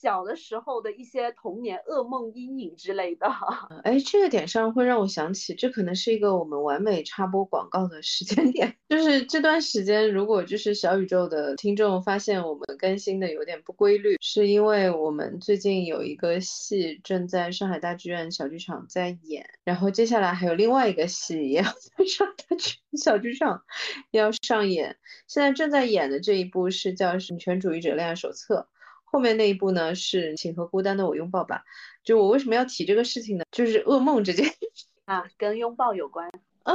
[0.03, 3.25] 小的时候的一些童年噩梦阴影之类的，
[3.85, 8.75] 哎，这个点上会让我想起，这可能是一个我们完美插播广告的时间点。
[8.89, 21.63] 就是这段时间，如果就是小宇宙的听众发现我们更新的有点不规律，是因为我们最近有一个戏正在上海大剧院小剧场在演，然后接下来还有另外一个戏也要
[21.97, 23.63] 在上海剧小剧场
[24.11, 24.97] 要上演。
[25.29, 28.67] 现在正在演的这一部是叫《女权主义者恋爱手册》。
[29.13, 31.63] 后面那一步呢是请和孤单的我拥抱吧。
[32.03, 33.45] 就我为什么要提这个事情呢？
[33.51, 34.53] 就是噩梦这件事
[35.05, 36.27] 啊，跟拥抱有关
[36.63, 36.73] 啊。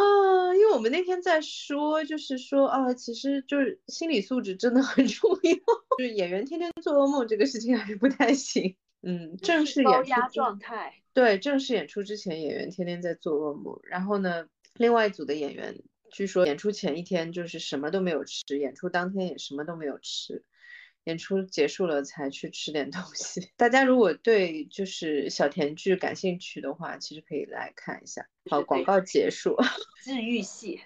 [0.54, 5.52] 因为我们那天在说，就是说啊，其实就是心理素质真的很重要。
[5.98, 8.76] 就是演员天天做噩梦这个事情还是不太行。
[9.02, 10.94] 嗯，正式演出状态。
[11.12, 13.80] 对，正式演出之前，演员天天在做噩梦。
[13.82, 20.44] 然后呢，另外一组的演员据说演出前一天就是什么都没有吃，演出当天也什么都没有吃。
[21.08, 23.48] 演出结束了才去吃点东西。
[23.56, 28.28] 大家如果对就是小甜剧感兴趣的话，其实可以来看一下。
[28.50, 29.56] 好，广告结束。
[30.04, 30.82] 治愈系，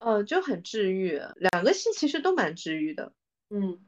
[0.00, 1.20] 呃，就很治愈。
[1.36, 3.12] 两个戏其实都蛮治愈的。
[3.50, 3.78] 嗯。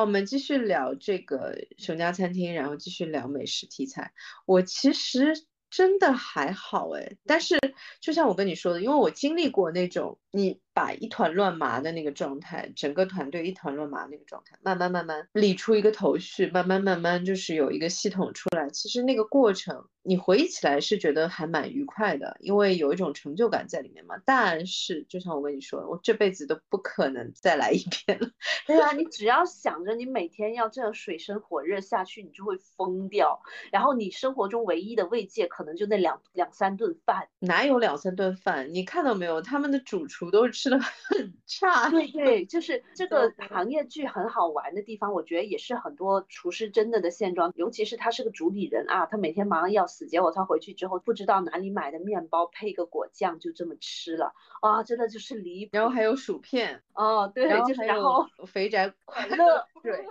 [0.00, 4.12] 我们继续聊这个熊家餐厅，然后继续聊美食题材。
[4.46, 5.34] 我其实
[5.70, 7.58] 真的还好哎，但是
[8.00, 10.60] 就像我跟你说的，因为我经历过那种你。
[10.78, 18.70] 把一团乱麻的那个状态，整个团队一团乱麻那个状态，慢慢慢慢理出一个头绪，慢慢慢慢就是有一个系统出来。
[18.70, 24.14] 其实那个过程，你回忆起来是觉得还蛮愉快的，因为有一种成就感在里面嘛。
[24.24, 28.30] 但是就像我跟你说，我这辈子都不可能再来一遍了。
[28.64, 33.42] 对啊，你只要想着你每天要这样水深火热下去，你就会疯掉。
[33.72, 37.26] 然后你生活中唯一的慰藉，可能就那两两三顿饭。
[37.40, 38.72] 哪有两三顿饭？
[38.72, 39.42] 你看到没有？
[39.42, 40.67] 他们的主厨都是吃。
[40.76, 55.70] 很差，对对，就是这个行业剧很好玩的地方，我觉得也是很多厨师真的的现状，尤其是他是个主理人啊，他每天忙得要死，结果他回去之后不知道哪里买的面包配个果酱就这么吃了啊，真的就是离谱。
[55.72, 60.04] 然后还有薯片，哦对，就是然后肥宅快乐，对。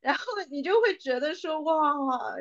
[0.00, 1.72] 然后你就会觉得说哇，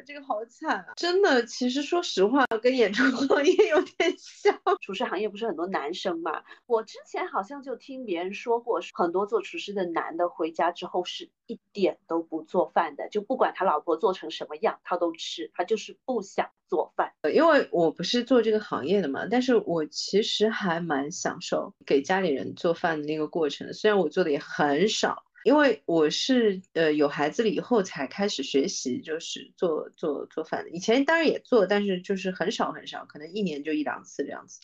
[0.05, 0.93] 这个好惨啊！
[0.95, 4.57] 真的，其实说实话，跟演出行业有点像。
[4.81, 6.43] 厨师行业不是很多男生嘛？
[6.67, 17.11] 我之前好像就听别人说过，很多做厨师的男的回家之后是一点都不做饭的，就不管他老婆做成什么样，他都吃，他就是不想做饭。
[17.33, 25.23] 因为我不是做这个行业的嘛，但是我其实还蛮享受给家里人做饭的那个过程，虽然我做的也很少。
[25.47, 30.69] 因为我是呃有孩子了以后才开始学习，就是做做做饭的。
[30.71, 34.59] 以前当然也做，但是就是很少很少，可能一年就一两次这样子。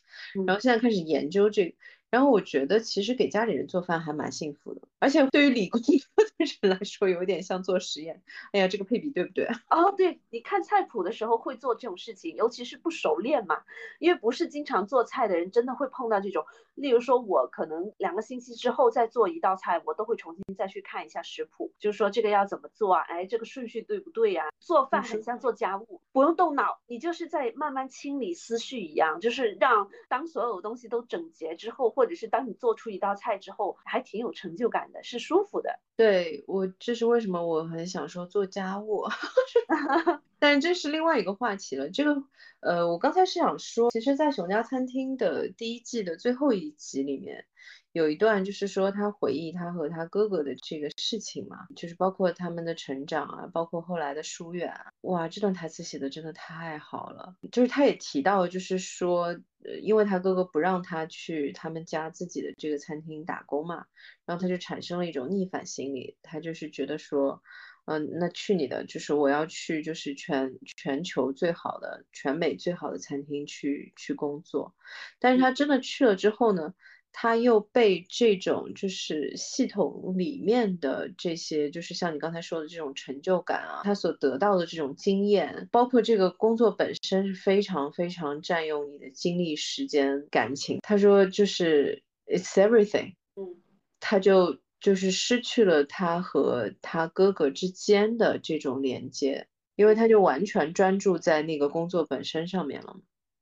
[0.45, 1.75] 然后现在开始研究这个。
[2.09, 8.21] 然后我觉得其实给家里人做饭还蛮幸福的，而且对于理工科的人来说有点像做实验。
[8.51, 9.47] 哎呀，这个配比对不对？
[9.67, 13.63] 哦，对，你看菜谱的时候会做这种事情，尤其是不熟练嘛，
[13.97, 16.45] 因为不是经常做菜的人，真的会碰到这种。
[16.75, 23.01] 例如说，我可能两个星期之后再做一道菜，我都会重新再去看一下食谱，就是说这个要怎么做啊？
[23.01, 24.45] 哎，这个顺序对不对呀？
[24.59, 35.79] 做饭很像做家务，不用动脑，你就是在慢慢清理思绪一样，就是让当所有东西都整洁之后，或或者是当你做出一道菜之后，还挺有成就感的，是舒服的。
[35.95, 39.05] 对我，这是为什么我很想说做家务，
[40.43, 41.89] 但这是另外一个话题了。
[41.89, 42.21] 这个，
[42.59, 47.45] 呃，我刚才是想说，其实，在熊家餐厅的第一季的最后一集里面。
[47.93, 57.35] 有一段就是说他回忆他和他哥哥的这个事情嘛，就是包括他们的成长啊，包括后来的疏远啊，哇，这段台词写的真的太好了。
[57.49, 59.27] 就是他也提到，就是说，
[59.63, 63.85] 呃，因为他哥哥不让他去他们家自己的这个餐厅打工嘛，
[64.25, 67.43] 然后他就产生了一种逆反心理，他就是觉得说，
[67.85, 74.73] 嗯，那去你的，就是我要去就是全全球最好的、全美最好的餐厅去去工作，
[75.19, 76.73] 但是他真的去了之后呢？
[77.15, 90.79] 他又被这种就是系统里面的这些，就是像你刚才说的这种成就感啊，他所得到的这种经验，包括这个工作本身是非常非常占用你的精力、时间、感情。
[90.81, 93.61] 他说就是 it's everything，嗯，
[93.99, 102.97] 他就就是失去了他和他哥哥之间的这种连接，因为他就完全专注在那个工作本身上面了。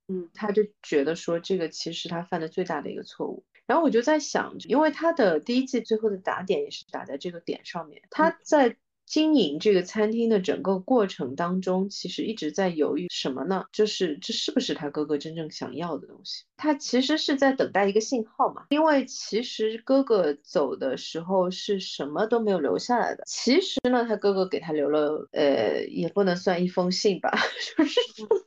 [0.07, 3.43] 嗯，他就觉得说这个其实他犯的最大的一个错误。
[3.65, 8.03] 然后我就在想，因为他的第一季最后的打点也是打在这个点上面。
[8.11, 8.77] 他在
[9.12, 13.66] 经营这个餐厅的整个过程当中，其实一直在犹豫什么呢？
[13.74, 16.45] 就是这是不是他哥哥真正想要的东西？
[16.55, 18.68] 他其实是在等待一个信号嘛。
[18.70, 23.26] 因为其实哥哥走的时候是什么都没有留下来的。
[23.28, 27.38] 其实呢，他哥哥给他留了，呃，也不能算一封信吧，
[27.78, 27.99] 就是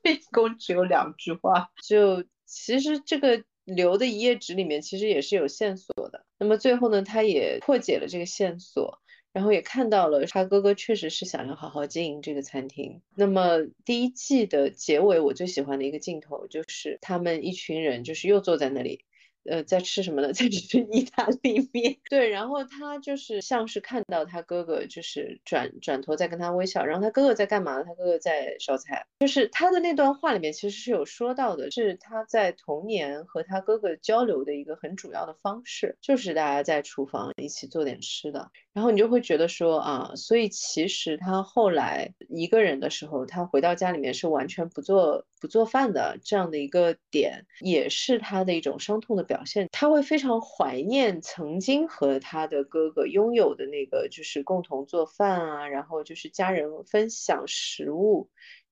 [0.05, 1.69] 一共只有两句话。
[1.87, 3.45] 就其实这个。
[3.67, 6.27] 留的一页纸里面其实也是有线索的。
[6.39, 9.01] 那么最后呢，他也破解了这个线索，
[9.35, 13.03] 然后也看到了他哥哥确实是想要好好经营这个餐厅。
[13.17, 19.05] 那么第一季的结尾，我最喜欢的一个镜头就是他们一群人就是又坐在那里。
[19.49, 20.29] 呃，在吃什么呢？
[20.35, 21.97] 在吃意大利面。
[22.09, 26.85] 对，然后他就是像是看到他哥哥，就是转转头在跟他微笑。
[26.85, 27.83] 然后他哥哥在干嘛？
[27.83, 29.07] 他哥哥在烧菜。
[29.21, 38.51] 就是他的那段话里面其实是有说到的，是他在童年和他哥哥交流的一个很主要的方式，就是大家在厨房一起做点吃的。
[38.73, 49.45] 然后你就会觉得说啊，所以其实他后来一个人的时候，他回到家里面是完全不做不做饭的这样的一个点，也是他的一种伤痛的表。
[49.45, 58.31] 现他会非常怀念曾经和他的哥哥拥有的那个，就是共同做饭啊，然后就是家人分享食物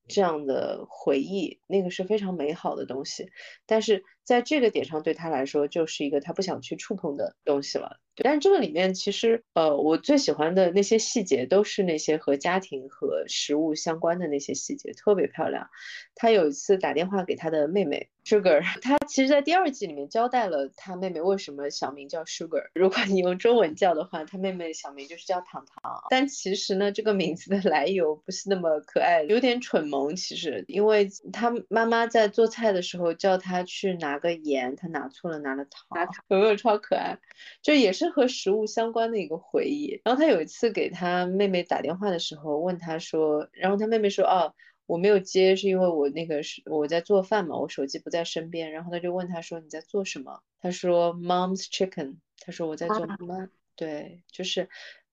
[0.09, 3.31] 这样的回忆，那个是非常美好的东西。
[3.67, 7.99] 但是在这个点上，对他来说就是一个他不想去触碰的东西了。
[8.17, 15.67] 但是这个里面其实，呃，我最喜欢的那些细节都是那些和家庭和食物相关的那些细节，特别漂亮。
[16.15, 22.67] 他有一次打电话给他的妹妹 Sugar，他其实，在第二季里面交代了他妹妹为什么小名叫 Sugar。
[22.75, 26.03] 如果你用中文叫的话，他妹妹小名就是叫糖糖。
[26.11, 30.15] 但其实呢，这个名字的来由不是那么可爱，有点蠢萌。
[30.15, 37.19] 其实，因为他妈妈在做菜的时候叫他去拿个盐，他拿错了，拿了糖，有没有超可爱？
[37.63, 38.03] 就也是。
[38.03, 40.01] 是和食物相关的一个回忆。
[40.03, 44.53] 然后他有一次给他妹妹打电话的时候，问他说，然后他妹妹说，哦，
[44.87, 48.73] 我没有接，是因为我那个是我在做饭嘛，我手机不在身边。
[48.73, 50.43] 然后他就问他说，你在做什么？
[50.61, 52.17] 他说，Mom's chicken。
[52.41, 54.69] 他说我在做妈，对，就是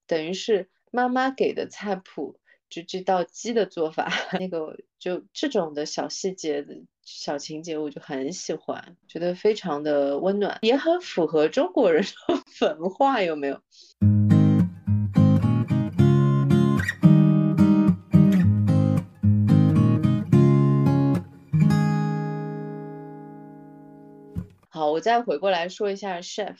[0.07, 2.38] 等于是妈妈给的菜谱。
[2.69, 12.03] 就这道鸡的做法， 那个就这种的小细节的小情节，我就很喜欢，觉得非常的温暖，也很符合中国人
[12.59, 13.59] 的 文化，有没有？
[24.69, 26.55] 好，我再回过来说一下 chef。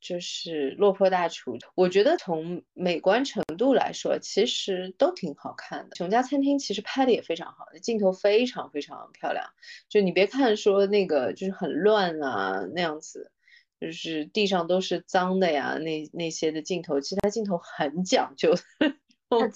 [0.00, 5.96] 就是落魄大厨，我觉得从美观程度来说，其实都挺好看的。
[5.96, 9.44] 熊家餐厅其实拍的也非常好，镜头非常非常漂亮。
[9.88, 13.32] 就你别看说那个就是很乱啊那样子，
[13.80, 18.54] 就是地上都是脏的呀，那那些的镜头，其实它镜头很讲究，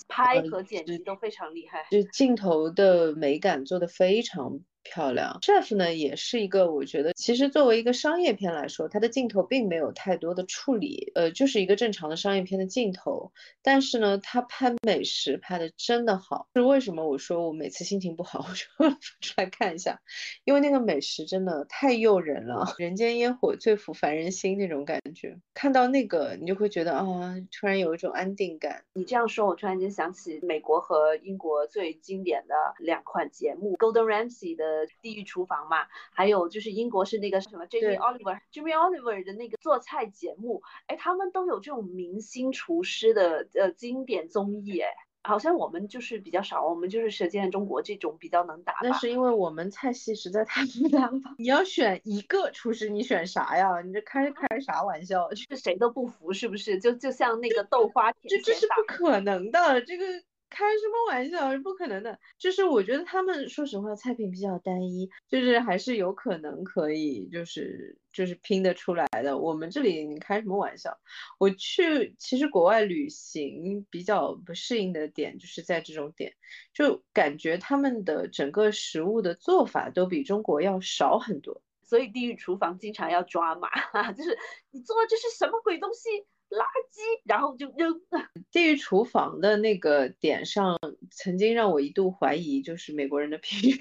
[0.09, 4.61] 拍和剪辑都非常厉害，就镜头的美感做的非常。
[4.83, 13.33] 漂亮，chef 呢也是一个，我觉得其实作为一个商业片来说，它的镜头并没有太多的处理，呃，就是一个正常的商业片的镜头。
[13.63, 17.09] 但是呢，他拍美食拍的真的好，是为什么？
[17.09, 18.45] 我说我每次心情不好，
[18.79, 20.01] 我就出来看一下，
[20.45, 25.39] 因为那个美食真的太诱人了，人间烟火最抚凡人心那种感觉。
[25.55, 28.85] 看到那个，你就会觉得啊，突然有一种安定感。
[28.95, 34.72] 你这样说，我突然间想起美国和英国最经典的两款节目，Golden Ramsy 的。
[34.73, 44.89] 的《地狱厨房》嘛，还有就是英国是那个什么 Jamie Oliver，Jamie Oliver 的那个做菜节目，哎，他们都有这种明星厨师的呃经典综艺，哎。
[45.25, 48.75] 好像我们就是比较少，我们就是《舌尖中国》这种比较能打。
[48.83, 51.13] 那是因为我们菜系实在太复杂了。
[51.39, 53.81] 你要选一个厨师，你选啥呀？
[53.83, 55.31] 你这开开啥玩笑？
[55.33, 56.81] 是谁都不服是不是？
[56.81, 60.05] 就就像那个豆花甜这这是不可能的，这个。
[60.53, 62.19] 开什么玩笑，是不可能的。
[62.39, 69.39] 就是我觉得他们说实话菜品比较单一，就是还是有可能可以，就是就是拼得出来的。
[69.39, 70.99] 我们这里你开什么玩笑？
[71.39, 76.35] 我去，其实国外旅行比较不适应的点就是在这种点，
[76.75, 81.63] 就感觉他们的整个食物的做法都比中国要少很多。
[81.83, 83.69] 所以地狱厨房经常要抓马，
[84.13, 84.39] 就是
[84.71, 86.09] 你做这是什么鬼东西？
[86.53, 88.01] 垃圾，然后就扔。
[88.53, 90.79] 地狱厨房的那个点上，
[91.11, 93.79] 曾经让我一度怀疑，就是美国人的平均智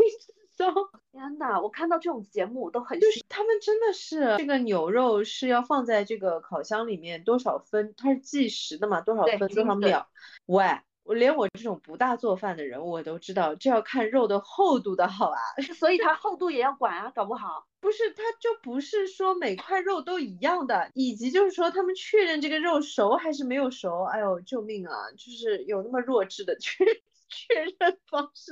[0.57, 0.73] 商。
[1.11, 10.07] 天呐，我看到这种节目都很，就是他们真的是这个牛肉是要放在这个烤箱里面多少分，它是计时的嘛，多少分多少秒。
[10.45, 10.65] 喂，
[11.03, 15.39] 我连我这种不大做饭的人，我都知道这要看肉的厚度的好啊，
[15.77, 17.65] 所以它厚度也要管啊，搞不好。
[17.79, 24.93] 不是，它就不是说每块肉都一样的，以及就是说他们确认这个肉熟还是没有熟，哎呦救命啊！
[25.17, 28.51] 就是有那么弱智的 确确认方式，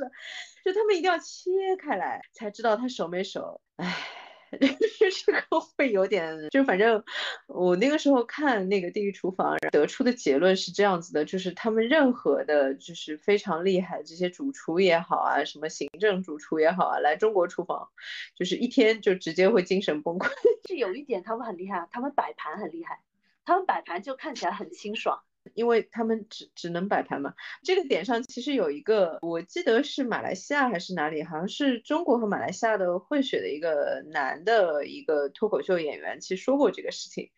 [0.66, 4.19] 就他们一定要切开来才知道它熟没熟，哎。
[4.60, 7.04] 就是这个会有点，就反正
[7.47, 17.89] 我那个时候看那个《地狱厨房》，得出的结论是这样子的，就是他们任何的，就是非常厉害这些主厨也好啊，什么行政主厨也好啊，来中国厨房，
[18.36, 20.30] 就是一天就直接会精神崩溃。
[20.68, 23.02] 是有一点他们很厉害，他们摆盘很厉害，
[23.45, 25.22] 他们摆盘就看起来很清爽。
[25.56, 27.34] 因为他们只只能摆盘嘛，
[27.64, 37.30] 这个点上其实有一个，我记得是马来西亚还是哪里，好像是中国和马来西亚的混血的一个男的一个脱口秀演员，其实说过这个事情。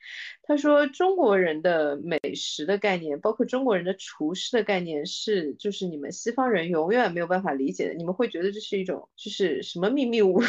[0.43, 7.93] 他说中国人的美食的概念，包括中国人的厨师的概念，是就是你们西方人永远没有办法理解的。
[7.93, 10.41] 你们会觉得这是一种就是什么秘密武武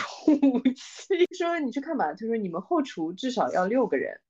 [0.75, 1.27] 器？
[1.39, 4.21] 说你去看吧，他说你们后厨至少要六个人，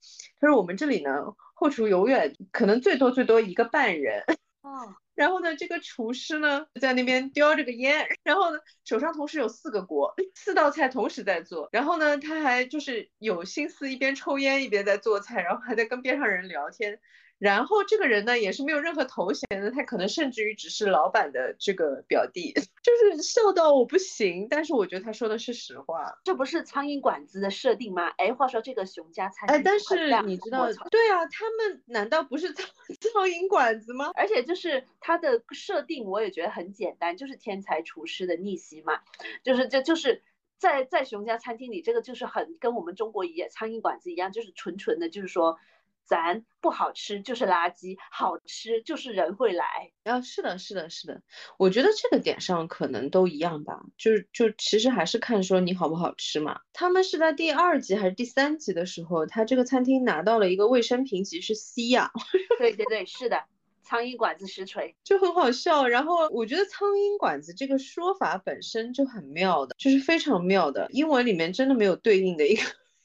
[0.40, 1.34] 他说我们这里呢。
[1.62, 4.24] 后厨永远可能最多最多一个半人，
[4.62, 16.98] 哦，然后呢，这个厨师呢在那边叼着个烟，然后呢手上同时有四个锅，四道菜同时在做，然后呢他还就是有心思一边抽烟一边在做菜，然后还在跟边上人聊天。
[17.42, 22.52] 然后这个人呢，也是没有任何头衔的，他可能甚至于只是老板的这个表弟，
[22.84, 24.46] 就是笑到我不行。
[24.48, 28.10] 但是我觉得他说的是实话，这不是苍蝇馆子的设定吗？
[28.16, 32.64] 哎，话说这个熊家餐厅，哎，但是你知道，对啊，他们难道不是 苍
[33.12, 34.12] 苍蝇馆子吗？
[34.14, 39.00] 而且就是他的设定，我也觉得很简单，就是天才厨师的逆袭嘛，
[39.42, 40.22] 就是这就是
[40.58, 45.58] 在在熊家餐厅里，这个就是很跟我们中国一样，苍蝇馆子一样，就是纯纯的，就是说。
[46.04, 49.66] 咱不好吃就是垃圾，好吃就是人会来。
[50.04, 51.22] 啊，是的，是的，是的。
[51.58, 56.60] 我觉得这个点上可能都一样吧，就是就其实还是看说你好不好吃嘛。
[56.72, 62.10] 他们是在第二集还是第三集的时候，他这个餐厅拿到了一个卫生评级是 C 呀。
[62.58, 63.44] 对对对，是的，
[63.82, 65.86] 苍蝇馆子实锤，就很好笑。
[65.86, 72.62] 然后我觉得苍蝇馆子这个说法本身就很妙的，就是非常妙的，英文里面真的没有对应的一个。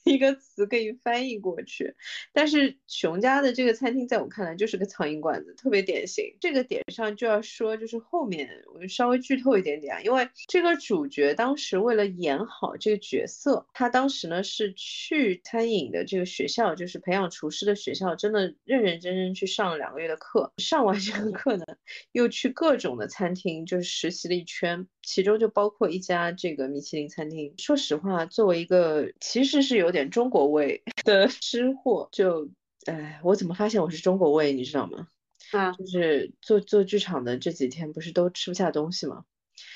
[0.08, 1.94] 一个词可以翻译过去，
[2.32, 6.34] 但是熊家的这个餐厅在我看来就是个苍蝇馆子，特别典型。
[6.40, 20.50] 这个点上就要说，就是后面我就稍微剧透一点点啊，因为这个主角当时为了演好这个角色，他当时呢是去餐饮的这个学校，就是培养厨师的学校，真的认认真真去上了两个月的课。
[20.56, 21.64] 上完这个课呢，
[22.12, 27.52] 又去各种的餐厅就是实习了一圈，其中就包括一家这个米其林餐厅。
[27.58, 29.97] 说实话，作为一个其实是有点。
[29.98, 32.48] 点中国味 的吃货，就，
[32.86, 35.08] 哎，我怎么发现我是中国胃，你知道吗？
[35.52, 39.24] 啊，就是做做剧场的这几天，不是都吃不下东西吗？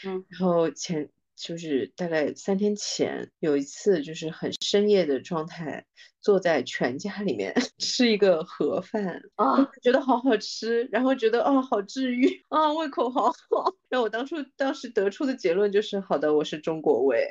[0.06, 5.84] 嗯，然后前就是大概三天前有一次，就是很深夜的状态，
[6.20, 13.74] 坐在全家里面 吃一个盒饭啊，觉得好好吃，然后觉得啊好治愈 啊，胃口好好。
[13.88, 17.28] 然后我当初当时得出的结论就是，好的，我是中国胃。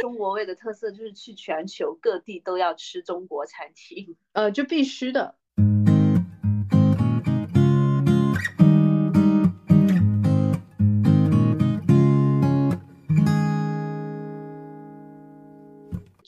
[0.00, 5.36] 中国胃的特色就是去全球各地都要吃中国餐厅，呃，就必须的。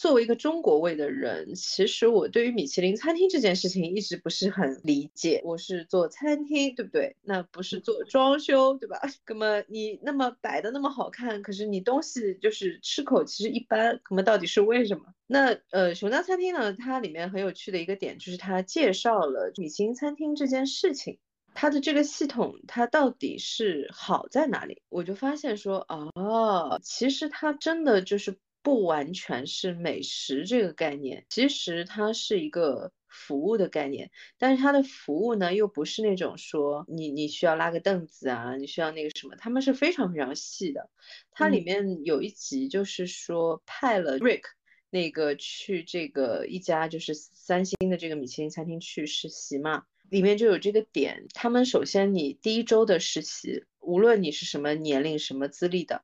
[0.05, 5.41] 作为一个中国胃的人，其实我对于米其林餐厅这件事情一直不是很理解。
[5.43, 7.17] 我是做餐厅，对不对？
[7.23, 9.01] 那不是做装修，对吧？
[9.27, 15.05] 那么你那么摆的那么好看，可是你东西就是吃口其实一般，那么到底是为什么？
[15.27, 21.17] 那呃，熊家餐厅呢，它里面很有趣的一个点就是它介绍了米其林餐厅这件事情。
[21.57, 24.83] 它的这个系统，它到底是好在哪里？
[24.89, 34.11] 我就发现说，哦，其实它真的就是不完全是美食这个概念，其实它是一个服务的概念。
[34.39, 40.89] 但是它的服务呢，又不是那种说你你需要拉个凳子啊，你需要那个什么，他们是非常非常细的。
[41.31, 44.45] 它里面有一集就是说派了 Rick
[44.89, 49.85] 那个去这个一家就是三星的这个米其林餐厅去实习嘛。
[50.09, 56.03] 里面就有这个点，他们首先你第一周的实习，无论你是什么年龄、什么资历的，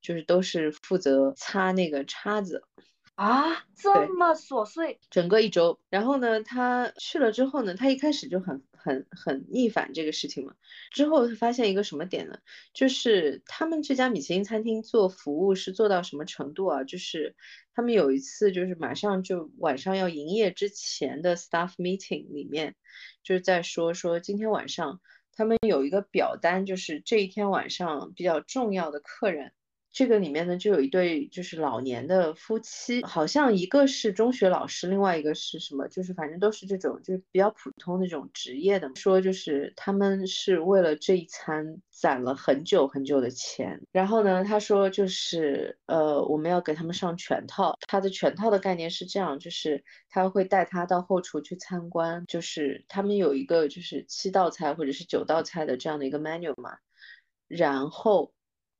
[0.00, 2.64] 就是都是负责擦那个叉子。
[3.14, 5.78] 啊，这么琐碎，整个一周。
[5.90, 10.54] 然后呢，他去了之后呢，他一开始就很很很逆反这个事情嘛。
[10.90, 12.38] 之后他发现一个什么点呢？
[12.72, 16.84] 就是他们这家米其林餐厅做服务是做到什么程度啊？
[16.84, 17.36] 就是
[17.74, 22.74] 他们有一次就是马上就晚上要营业之前的 staff meeting 里面，
[23.22, 25.00] 就是在说说今天晚上
[25.36, 29.52] 他们有一个表单，就是这一天晚上比较重要的客人。
[29.92, 38.90] 这个里面呢，就有一对就是老年的夫妻，好像一个是中学老师，另外一个是什么，就是反正都是这种就是比较普通那种职业的。
[38.96, 43.82] 说就是他们是为了这一餐攒了很久很久的钱。
[43.92, 47.76] 然后呢，他说就是呃，我们要给他们上全套。
[47.86, 56.78] 他的全套的概念是这样，就是他会带他到后厨去参观，就是他们有一个就是七道菜或者是九道菜的这样的一个 menu 嘛，
[57.46, 58.32] 然后。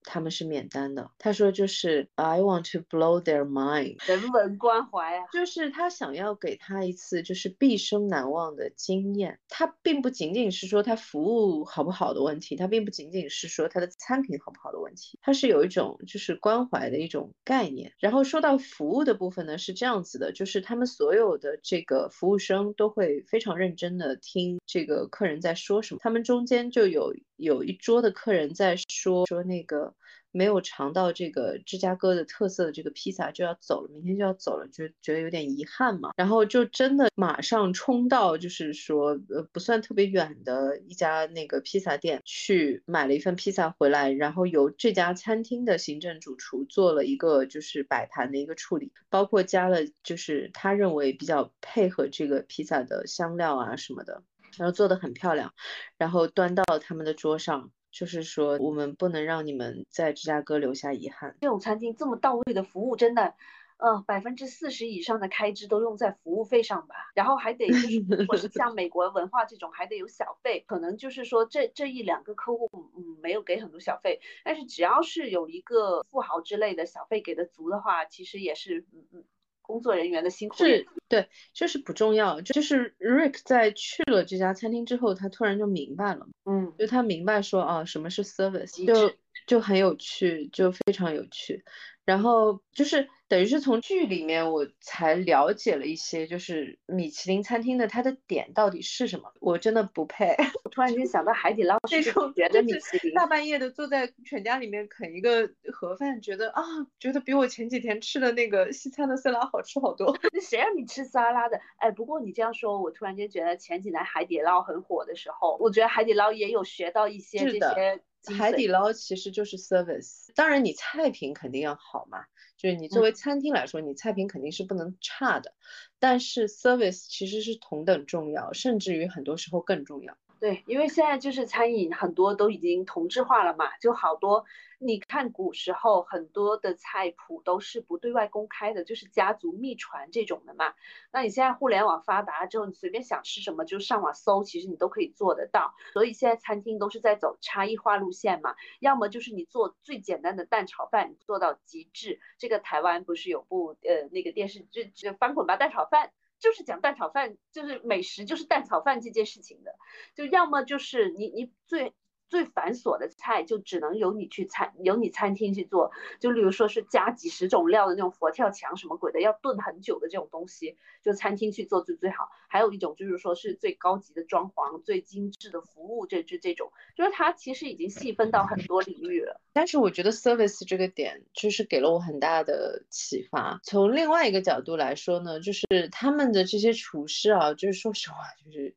[0.04, 1.10] 他们是免单的。
[1.18, 9.38] 他说就是 I want to blow their mind，人文关怀啊，就是他想要给他一次就是毕生难忘的经验。
[9.48, 17.92] 他并不仅仅是说他服务好不好的问题，他并不仅仅是说他的餐品好不好的问题，他是有一种就是关怀的一种概念。
[17.98, 26.00] 然后说到服务的部分呢，是这样子的，就是他们所有的这个服务生都会非常认真的听这个客人在说什么。
[26.02, 29.91] 他们中间就有有一桌的客人在说说那个。
[30.32, 36.10] 没有尝到这个芝加哥的特色的这个披萨就要走了，明天就要走了，就觉得有点遗憾嘛。
[36.16, 54.22] 然后就真的马上冲到，就是说呃不算特别远的一家那个披萨店去买了一份披萨回来，然后由这家餐厅的行政主厨做了一个就是摆盘的一个处理，包括加了就是他认为比较配合这个披萨的香料啊什么的，
[54.56, 55.52] 然后做的很漂亮，
[55.98, 57.70] 然后端到他们的桌上。
[57.92, 61.36] 就是说，我们不能让你们在芝加哥留下遗憾。
[61.40, 63.34] 这种餐厅这么到位的服务，真的，
[63.76, 66.94] 呃，百分之四十以上的开支都用在服务费上吧。
[67.14, 70.64] 然后还得就是，如果是像美国文化这种，还得有小费。
[70.66, 79.24] 可能就是说，这这一两个客户，嗯，没有给很多小费，但是只要是有一个富豪之类的小费给的足的话，其实也是，嗯嗯。
[79.72, 82.42] 工作人员的辛苦是，对，就是不重要。
[82.42, 89.14] 就是 Rick 在去了这家餐厅之后，他突然就明白了，嗯，就他明白说啊，什么是 service，就
[89.46, 91.64] 就很有趣，就非常有趣。
[92.04, 99.32] 然后就是等于是从剧里面我才了解了一些，就是米其林餐厅的它的点到底是什么。
[99.40, 100.34] 我真的不配。
[100.64, 106.62] 我突然间想到海底捞那种觉得米其林大半夜的坐在全家里面啃一个盒饭，觉得啊，
[106.98, 110.18] 觉得比我前几天吃的那个西餐的色拉好吃好多。
[110.32, 111.60] 那谁让你吃沙拉的？
[111.78, 118.02] 哎，不过你这样说，我突然间觉得前几年海底捞很火的时候，我觉得海底捞也有学到一些这些。
[118.26, 122.24] 海底捞其实就是 service，当然你菜品肯定要好嘛，
[122.56, 125.54] 就是你作为餐厅来说，你菜品肯定是不能差的，
[125.98, 130.16] 但是 service 其实是同等重要，甚至于很多时候更重要。
[130.42, 134.44] 对，因为现在就是餐饮很多都已经同质化了嘛，就好多。
[134.80, 140.74] 你看古时候很多的菜谱都是不对外公开的，就是家族秘传这种的嘛。
[141.12, 145.74] 那你现在互联网发达之后，你随便想吃什么就上网搜，其实你都可以做得到。
[145.92, 152.18] 所以现在餐厅都是在走差异化路线嘛，要么就是你做最简单的蛋炒饭做到极致。
[152.36, 156.08] 这个台湾不是有部呃那个电视剧《翻滚吧蛋炒饭》，
[156.42, 159.74] 就是讲蛋炒饭，就是美食就是蛋炒饭这件事情的。
[160.14, 161.94] 就要么就是你你最。
[162.32, 172.30] 最繁琐的菜就只能由你去餐由你餐厅去做，就比如说是加几十种料的那种佛跳墙什么鬼的，要炖很久的这种东西，就餐厅去做最最好。
[172.48, 179.38] 还有一种就是说是最高级的装潢、最精致的服务，这这这种，就是它其实已经细分到很多领域了。
[179.52, 183.60] 但是我觉得 service 这个点就是给了我很大的启发。
[183.62, 188.74] 从另外一个角度来说呢，就是他们的这些厨师啊，就是说实话，就是。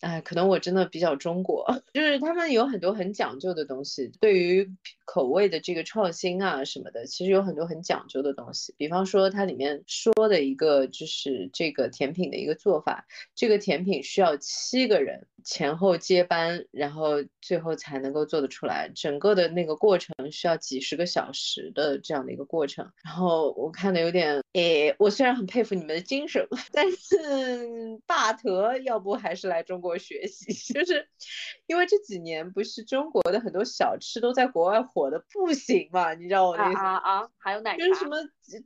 [0.00, 4.70] 哎，可能我真的比较中国， 就是他们有很多很讲究的东西，对于
[5.04, 8.72] 口味的这个创新啊什么的，其实有很多很讲究的东西。
[8.76, 18.90] 比方说，它里面说的一个就是这个甜品的一个做法，这个甜品需要七个人前后接班，然后最后才能够做得出来。
[18.94, 22.90] 整个的那个过程需要几十个小时的这样的一个过程。
[23.04, 29.98] 然后我看的有点，诶，我虽然很佩服你们的精神，但是大特要不还是来中国。
[29.98, 31.08] 学习 就是
[31.66, 38.16] 因为这几年不是中国的很多小吃都在国外火的不行嘛，你知道我那意思啊啊，还有奶茶，就是什么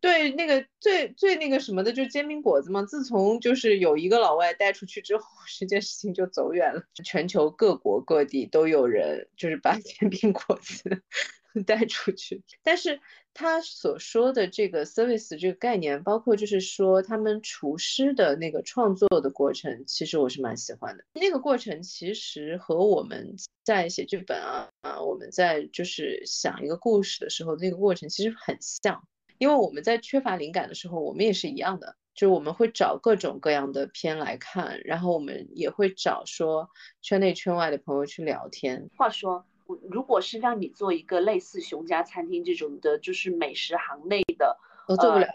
[0.01, 2.83] 对那个最最那个什么的，就是煎饼果子嘛。
[2.83, 5.25] 自从就是有一个老外带出去之后，
[5.59, 6.83] 这件事情就走远了。
[7.05, 11.03] 全球各国各地都有人就是把煎饼果子
[11.67, 13.01] 带出去，但是。
[13.35, 21.05] 他所说的这个 service 这个概念，包括就是说他们厨师的那个创作的过程，其实我是蛮喜欢的。
[21.15, 29.03] 那个过程其实和我们在写剧本啊啊，我们在就是想一个故事的时候，那个过程其实很像。
[29.39, 36.71] 因为我们在缺乏灵感的时候，我们也是一样的，就是我们会找各种各样的片来看，然后我们也会找说
[37.01, 38.89] 圈内圈外的朋友去聊天。
[38.97, 39.45] 话说。
[39.91, 45.27] 如果是让你做一个类似熊家餐厅这种的，就是美食行内的，我做不了。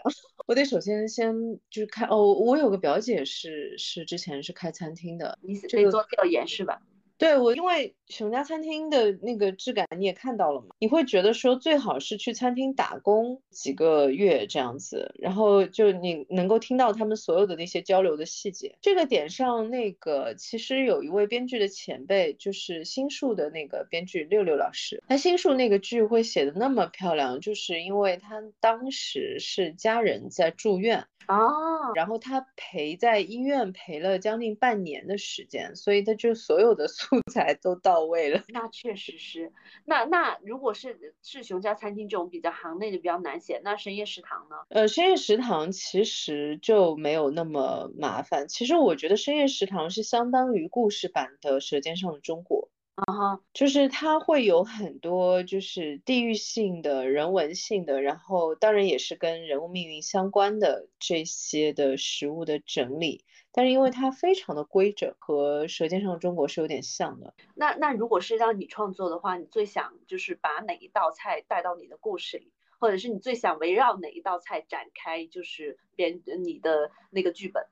[0.46, 1.34] 我得首先先
[1.68, 6.80] 就是开哦，我有个表姐是是之前是开餐厅的，你可以做调研是吧？
[7.18, 18.76] 对我，因为熊家餐厅的那个质感你也看到了嘛，你会觉得说最好是去餐厅打工几个月这样子，然后就你能够听到他们所有的那些交流的细节。
[18.80, 31.04] 这个点上，那个其实有一位编剧的前辈，就是新树的那个编剧六六老师，他新树那个剧会写的那么漂亮，就是因为他当时是家人在住院。
[31.28, 38.42] 哦，然后他陪在医院陪了将近半年的时间，所以他就所有的素材都到位了。
[38.48, 39.52] 那确实是，
[39.84, 44.56] 那那如果是是熊家餐厅这种比较行内的比较难写，那深夜食堂呢？
[44.70, 48.48] 呃，深夜食堂其实就没有那么麻烦。
[48.48, 52.70] 其实我觉得深夜食堂是相当于故事版的《舌尖上的中国》。
[53.06, 67.34] 啊哈，就是它会有很多就是地域性的人文性的，然后当然也是跟人物命运相关的这些的食物的整理，但是因为它非常的规整，和《舌尖上的中国》是有点像的。
[67.54, 77.64] 那那如果是让你创作的话，你最想就是把哪一道菜带到你的故事里，或者是你最想围绕哪一道菜展开，就是编你的那个剧本？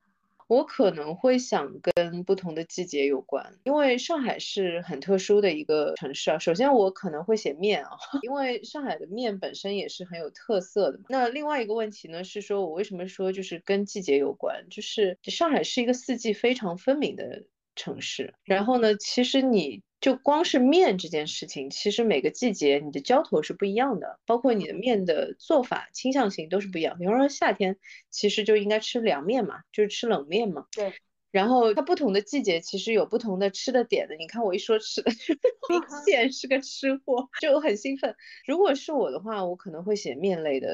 [0.48, 6.38] 我可能会想跟不同的季节有关，因为上海是很特殊的一个城市啊。
[6.38, 7.90] 首先，我可能会写面啊，
[8.22, 11.00] 因为上海的面本身也是很有特色的。
[11.08, 14.66] 那另外一个问题呢，是说我为什么说就是跟季节有关？
[14.70, 17.44] 就是上海是一个四季非常分明的
[17.74, 18.34] 城市。
[18.44, 19.82] 然后呢，其实你。
[20.00, 26.98] 就光是面这件事情，其实每个季节你的浇头是不一样的，包括你的面的做法倾向性都是不一样。
[26.98, 27.78] 比方说夏天，
[28.10, 30.66] 其实就应该吃凉面嘛，就是吃冷面嘛。
[30.72, 30.92] 对。
[31.32, 34.16] 然后它不同的季节其实有不同的吃的点的。
[34.16, 35.10] 你看我一说吃的，
[35.68, 38.14] 明显是个吃货，就很兴奋。
[38.46, 40.68] 如果是我的话，我可能会写面类的。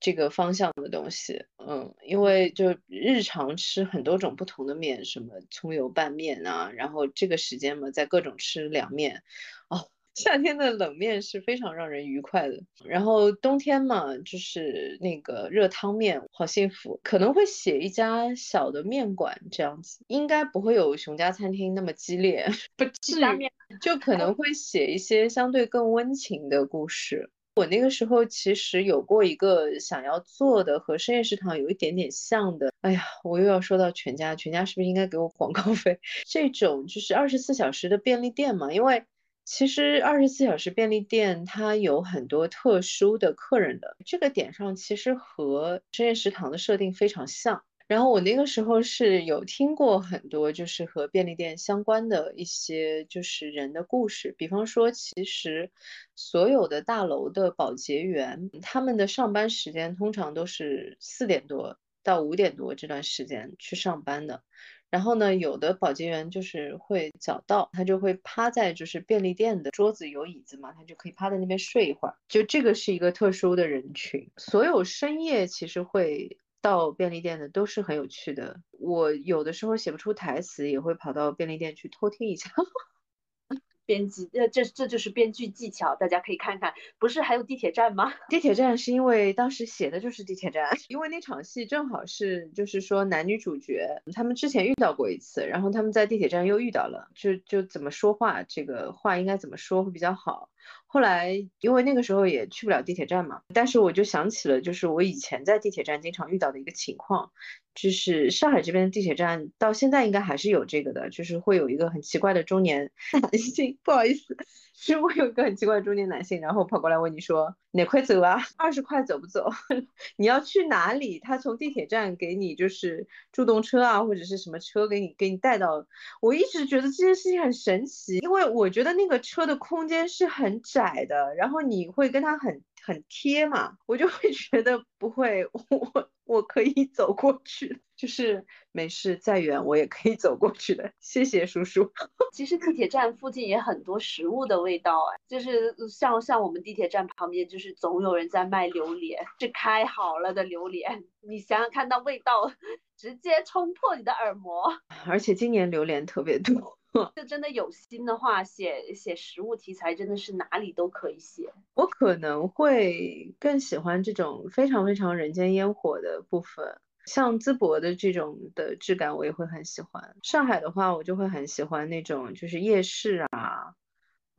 [0.00, 9.22] 这个方向的东西，嗯，因为就日常吃很多种不同的面，什么葱油拌面啊，然后这个时间嘛，在各种吃凉面，
[9.68, 16.98] 哦， 夏天的冷面是非常让人愉快的，然后冬天嘛，就是那个热汤面，好幸福。
[17.04, 22.46] 可能会写一家小的面馆这样子，应该不会有熊家餐厅那么激烈，
[22.76, 27.30] 不至于，就可能会写一些相对更温情的故事。
[27.54, 35.98] 我那个时候其实有过一个想要做的和深夜食堂有一点点像的，哎呀，我又要说到全家，全家是不是应该给我广告费？
[36.26, 39.04] 这种就是二十四小时的便利店嘛，因为
[39.44, 47.64] 其实二十四小时便利店它有很多特殊的客人的，这个点上其实和深夜食堂的设定非常像。
[47.90, 54.32] 然后我那个时候是有听过很多，就是和便利店相关的一些就是人的故事。
[54.38, 55.72] 比方说，其实
[56.14, 64.44] 所有的大楼的保洁员，他们的上班时间通常都是四点多到五点多这段时间去上班的。
[64.88, 72.14] 然后呢，有的保洁员就是会早到，他就会趴在就是便利店的桌子有椅子嘛，他就可以趴在那边睡一会儿。
[72.28, 78.60] 就这个是一个特殊的人群，所有深夜其实会到便利店的都是很有趣的。
[78.72, 82.50] 我有的时候写不出台词，也会跑到便利店去偷听一下。
[83.86, 86.74] 编辑，呃，这这就是编剧技巧，大家可以看看。
[87.00, 88.12] 不是还有地铁站吗？
[88.30, 100.50] 地铁站是因为当时写的就是地铁站， 因为那场戏正好是就是说男女主角他们之前遇到过一次，然后他们在地铁站又遇到了，就就怎么说话，这个话应该怎么说会比较好。
[100.92, 107.30] 后来因为那个时候也去不了地铁站嘛，但是我就想起了就是我以前在地铁站经常遇到的一个情况。
[107.72, 112.90] 就是上海这边的地铁站到现在应该还是有这个的，就是会有一个很奇怪的中年
[113.22, 114.36] 男性，不好意思，
[114.82, 118.38] 是我有一个很奇怪的中年男性，然后跑过来问你说哪块走啊？
[118.56, 119.50] 二十块走不走？
[120.16, 121.18] 你要去哪里？
[121.18, 125.86] 他从地铁站给你就是助动车啊，或者是什么车给你给你带到。
[126.22, 132.62] 我一直觉得这件事情很神奇，因为我觉得那个车的空间是很窄的，然后你会跟他很。
[132.82, 140.92] 很贴嘛，我就会觉得不会，我我可以走过去，就是没事，再远我也可以走过去的。
[141.00, 141.90] 谢谢叔叔。
[142.32, 151.02] 其实地铁站附近也很多食物的味道啊，就是像像我们地铁站旁边，就是总有人在卖榴莲，是开好了的榴莲。
[151.20, 152.52] 你想想看，那味道
[152.96, 154.72] 直接冲破你的耳膜。
[155.08, 156.78] 而且今年榴莲特别多。
[157.14, 161.52] 就真的有心的话，写写食物题材真的是哪里都可以写。
[161.74, 170.16] 我可能会更喜欢这种非常非常人间烟火的部分，像淄博的这种的质感，我也会很喜欢。
[170.22, 173.74] 上海的话，我就会很喜欢那种就是夜市啊，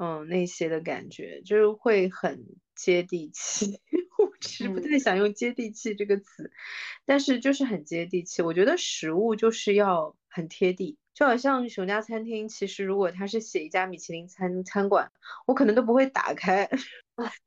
[0.04, 2.43] 嗯，那些的感觉，就是会很
[2.74, 3.80] 接地气。
[4.18, 6.52] 我其实不太想用接地气这个词，
[7.06, 8.41] 但是就是很接地气。
[8.41, 10.97] 我觉得食物就是要很贴地。
[11.14, 15.12] 就好像熊家餐厅，其实如果他是写一家米其林餐餐馆，
[15.45, 16.68] 我可能都不会打开，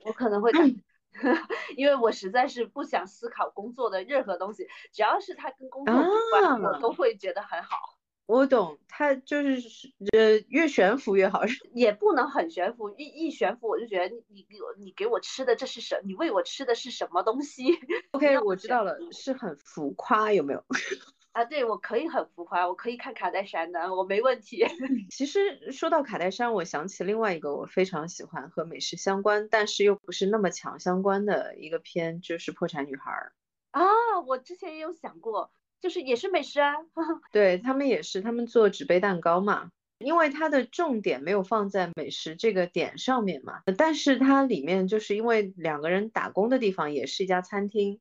[0.05, 0.53] 我可能会，
[1.77, 6.01] 因为我实在是不想思考工作的任何东西，只要是他跟工作有
[6.31, 7.99] 关，我都会觉得很好。
[8.27, 11.43] 我懂，他就是呃越悬浮越好，
[11.75, 17.65] 也不能很悬浮，一一悬浮我就觉得你你给我你给我吃的这是什，你喂我吃的是什么东西
[18.13, 20.65] ？OK，我知道了，是很浮夸，有没有？
[21.33, 24.65] 啊，对我可以很浮夸，我可以看卡戴珊的，我没问题。
[25.11, 33.11] 其实说到卡戴珊，我想起另外一个我非常喜欢和美食相关，但是又不是那么强相关的一个片，就是《破产女孩》
[33.79, 34.21] 啊。
[34.27, 35.51] 我之前也有想过，
[35.85, 36.73] 就是也是美食啊。
[37.31, 48.01] 对他们也是，他们做纸杯蛋糕嘛，因为它的重点没有放在美食这个点上面嘛，但是它里面就是因为两个人打工的地方也是一家餐厅。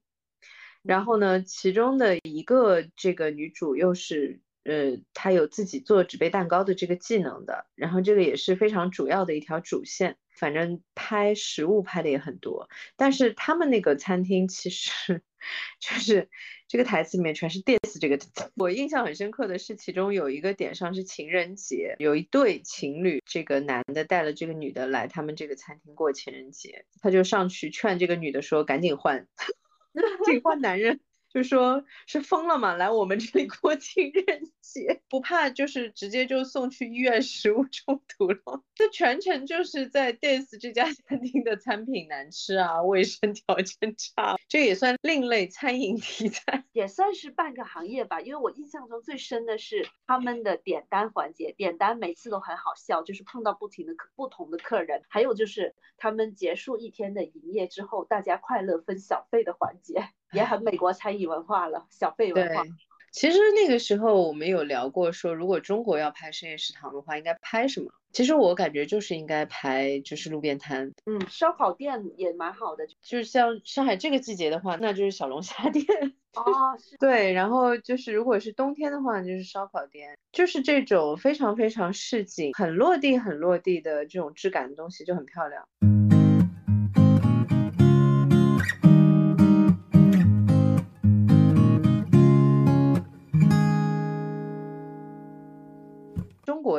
[0.81, 10.15] 然后呢，其中的一个这个女主又是，呃，她有自己做纸杯蛋糕的这个技能的，然后这个也是非常主要的一条主线。
[10.36, 15.21] 反正拍食物拍的也很多，但是他们那个餐厅其实
[15.79, 16.27] 就是
[16.74, 18.17] 这个台词里面全是 diss 这个。
[18.57, 29.28] 我印象很深刻的是，其中有一个点上是情人节，有一对情侣，这个男的带了这个女的来他们这个餐厅过情人节，他就上去劝这个女的说：“赶紧换。
[29.93, 30.99] ”赶紧换男人。
[31.34, 38.63] 就说是疯了嘛，来我们这里过情人节，不怕就是直接就送去医院食物中毒了。
[38.75, 48.21] 这全程就是在 diss 这家餐厅的餐品难吃啊，卫生条件差，这也算另类餐饮题材，也算是半个行业吧。
[48.21, 60.09] 因为我印象中最深的是他们的点单环节，点单每次都很好笑，就是碰到不停的不同的客人，还有就是他们结束一天的营业之后，大家快乐分小费的环节。
[60.34, 62.63] 也很美国餐饮文化了，小费文化。
[63.11, 67.91] 其实那个时候我们有聊过，说如果中国要拍深夜食堂的话，应该拍什么？
[68.11, 70.91] 其实我感觉就是应该拍就是路边摊。
[71.05, 75.86] 嗯，烧烤店也蛮好的，就是像上海这个季节的话，那就是小龙虾店。
[76.34, 76.97] 哦，是。
[76.97, 85.67] 对，然后就是如果是冬天的话，就是烧烤店，就是这种非常非常市井、很落地、很落地的这种质感的东西就很漂亮。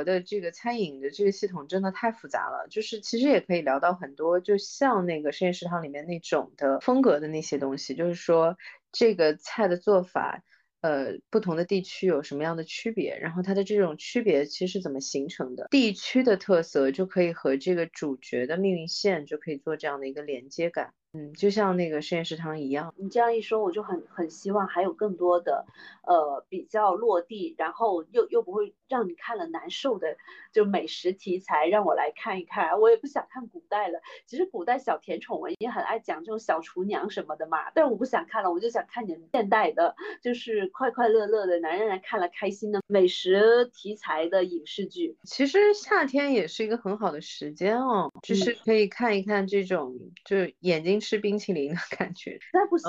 [0.05, 8.57] 的这个餐饮的这个系统真的太复杂了，就是其实也可以聊到很多，就像那个深夜食堂里面那种的风格的那些东西，就是说
[8.92, 10.42] 这个菜的做法，
[10.82, 20.92] 呃，不同的地区有什么样的区别，然后它的这种区别其实是怎么形成的，地区的特色就可以和这个主角的命运线就可以做这样的一个连接感。
[21.16, 22.92] 嗯，就像那个实验食堂一样。
[22.98, 25.64] 你这样一说，我就很很希望还有更多的，
[26.02, 30.16] 呃，比较落地，然后又又不会让你看了难受的，
[30.53, 32.80] 就美食题材，让我来看一看。
[32.80, 45.16] 我也不想看古代了，其实古代小甜宠文也很爱讲这种小厨娘什么的嘛，但我不想看了，我就想看点现代的，就是快快乐乐的，能让人看了开心的美食题材的影视剧。
[45.24, 50.95] 其实夏天也是一个很好的时间哦，就是可以看一看这种，就眼睛。
[51.05, 52.88] 吃冰淇淋的感觉，那不行。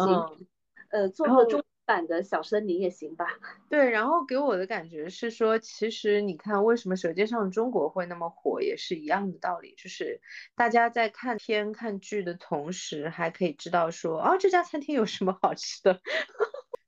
[0.90, 3.26] 呃，做个中版的小森林也行吧。
[3.70, 10.22] 对，然后给我的感觉是说，其实你看，为什么《舌尖上的中国》会那么火，也是一样的道理，就是
[10.56, 16.02] 大家在看片看剧的同时，还可以知道说，哦，这家餐厅有什么好吃的。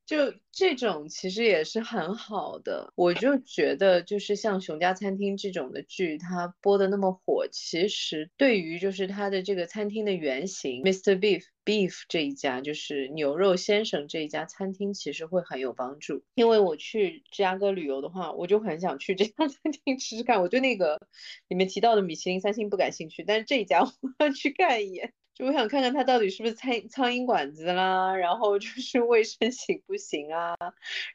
[0.08, 11.20] 就这种其实也是很好的，我就觉得就是像《熊家餐厅》这种的剧，它播的那么火，其实对于就是它的这个餐厅的原型 Mr.
[11.20, 16.24] Beef Beef 这一家，就是牛肉先生这一家餐厅，其实会很有帮助。
[16.36, 20.42] 因为我去芝加哥旅游的话，我就很想去这家餐厅吃吃看。
[20.42, 21.02] 我对那个
[21.50, 25.14] 里面提到的米其林三星不感兴趣，但是这一家我要去看一眼。
[25.38, 30.56] 就我想看看它到底是不是苍苍蝇馆子啦，然后就 是卫生行不行啊，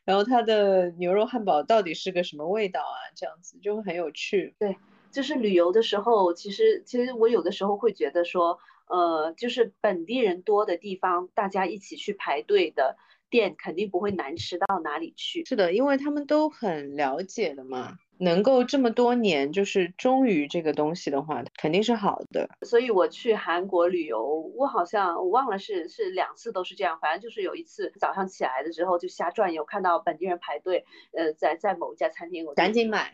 [0.05, 4.55] 然后它的牛肉汉堡到底是个什么味道啊，这样子就会很有趣。
[4.61, 4.77] 对，
[5.11, 12.97] 就是旅游的时候，其实其实我有的时候会觉得说，呃，就是本地人多的地方，大家一起去排队的
[13.29, 15.45] 店，肯定不会难吃到哪里去。
[15.47, 17.99] 是的，因为他们都很了解的嘛。
[18.23, 22.49] 能够这么多年就是忠于这个东西的话，肯定是好的。
[22.63, 33.11] 所以我去韩国旅游，我好像我忘了是是两次都是这样，反正就是有一次早上起来的时候就瞎转悠，看到本地人排队，呃，在在某一家餐厅，我赶紧买，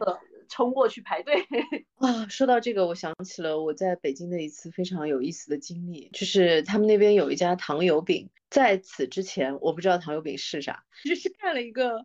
[0.50, 1.46] 冲过去排队。
[1.96, 12.04] 啊，说到这个，我想起了我在北京的一次非常有意思的经历，就是他们那边有一家糖油饼，在此之前我不知道糖油饼是啥，就是看了一个。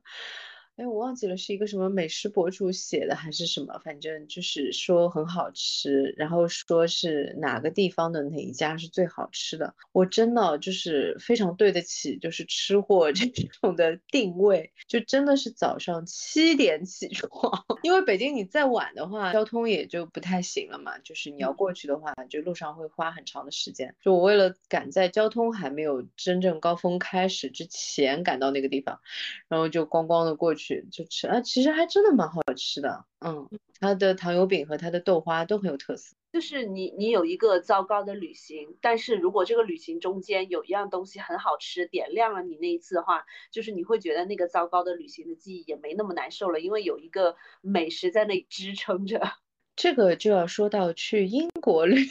[0.76, 9.76] 哎，我忘记了是一个什么美食博主写的还是什么，反正就是说很好吃，然后说是哪个地方的哪一家是最好吃的。
[9.92, 13.28] 我真的就是非常对得起就是吃货 这
[13.62, 23.96] 种的定位，就真的是早上七点起床， 因为北京你再晚的话，交通也就不太行了嘛，就是你要过去的话，就路上会花很长的时间。
[24.02, 29.00] 就我为了赶在交通还没有真正高峰开始之前赶到那个地方，
[29.48, 30.63] 然后就咣咣的过去。
[30.64, 33.06] 去就吃啊，其实还真的蛮好吃的。
[33.20, 33.50] 嗯，
[33.80, 36.16] 它的糖油饼和它的豆花都很有特色。
[36.32, 49.22] 就是你你有一个糟糕的旅行，但是如果这个旅行中间有一样东西很好吃，点亮了你那一次的话，就是你会觉得那个糟糕的旅行的记忆也没那么难受了，因为有一个美食在那里支撑着。
[49.76, 52.08] 这个就要说到去英国旅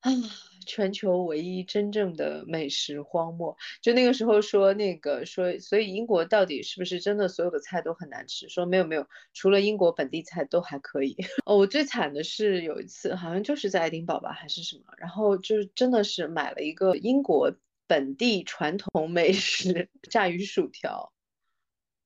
[0.00, 0.10] 啊。
[0.66, 8.48] 全球唯一真正的美食荒漠，就那个时候说那个说，所以英国到底是不是真的所有的菜都很难吃？
[8.48, 11.16] 说没有没有，除了英国本地菜都还可以。
[11.44, 17.52] 哦，我最惨的是有一次，好像就是在爱丁堡吧，还是什么，然后就是真的是买了一个英国
[17.86, 21.12] 本地传统美食 炸鱼薯条。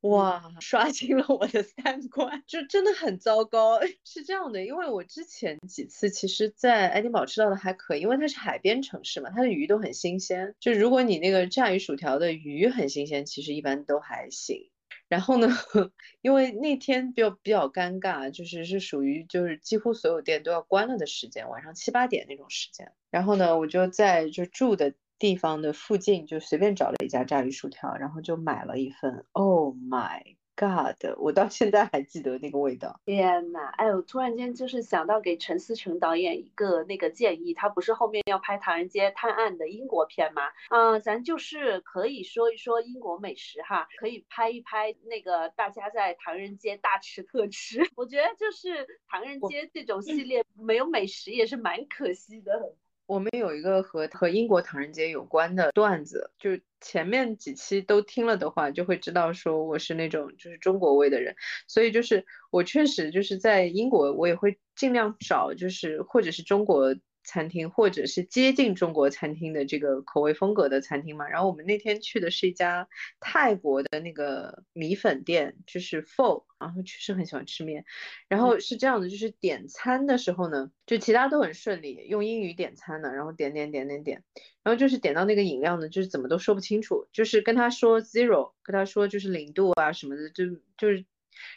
[0.05, 3.80] 哇，刷新了我的三观，就真的很糟糕。
[4.05, 10.55] 是这样的，因为我之前几次其实，在爱丁堡吃到的还可以，因为它是海边城市嘛，它的鱼都很新鲜。
[10.61, 14.70] 就如果你那个炸鱼薯条的鱼很新鲜，其实一般都还行。
[15.09, 15.48] 然后呢，
[16.20, 22.92] 因为那天比较比较尴尬，就是是属于就是几乎所有店都要关了的时间，晚上七八点那种时间。
[23.11, 24.92] 然后呢，我就在就住的。
[25.25, 29.25] 地方的附近就随便找了一家炸鱼薯条，然后就买了一份。
[29.33, 30.97] Oh my god！
[31.16, 33.01] 我到现在还记得那个味道。
[33.07, 40.43] 天呐，哎，我突然间就是想到给陈思诚导演一个那个建议，他不是后面要拍《唐人街探案》的英国片吗？
[40.68, 47.81] 啊，咱就是可以说一说英国美食哈，可以拍一拍那个大家在唐人街大吃特吃。
[47.97, 52.75] 我觉得就是唐人街这种系列没有美食也是蛮可惜的。
[53.07, 56.50] 我们有一个和和英国唐人街有关的段子，就
[56.80, 61.34] 前面几期都听了的话，就会知道说我是那种就是中国味的人，
[61.68, 66.94] 所以就是我确实就是在英国，我也会尽量找就是或者是中国。
[67.25, 72.87] 餐厅或者是接近中国餐厅的这个口味风格的餐厅嘛，然后我们那天去的是一家
[73.18, 77.85] 泰国的那个米粉店，就是 Pho，然后确实很喜欢吃面，
[78.29, 84.22] 然后是这样的，就是点餐的时候呢，就其他都很顺利，用英语点餐呢，然后点点点点点，
[84.62, 90.45] 然后就是点到那个饮料呢，就是怎么都说不清楚，就是跟他说 zero，跟他说就是零度啊什么的，就
[90.77, 91.07] 就是，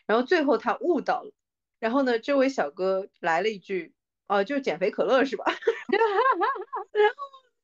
[0.06, 1.34] 然后最后他悟到了，
[1.80, 3.94] 然后呢，这位小哥来了一句。
[4.28, 5.46] 哦，就减肥可乐是吧？
[5.90, 7.16] 然后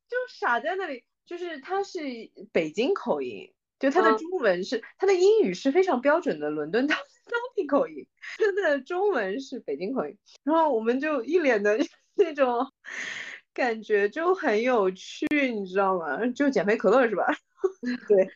[0.10, 2.00] 就傻在那里，就是他是
[2.52, 8.08] 北京口音，就他的中文是他的英语是非常标准的伦敦当当地口音，
[8.38, 11.78] 他的中文是北京口音，然后我们就一脸的
[12.16, 12.72] 那种
[13.54, 16.26] 感觉就很有趣，你知道吗？
[16.28, 17.26] 就减肥可乐是吧？
[18.08, 18.30] 对，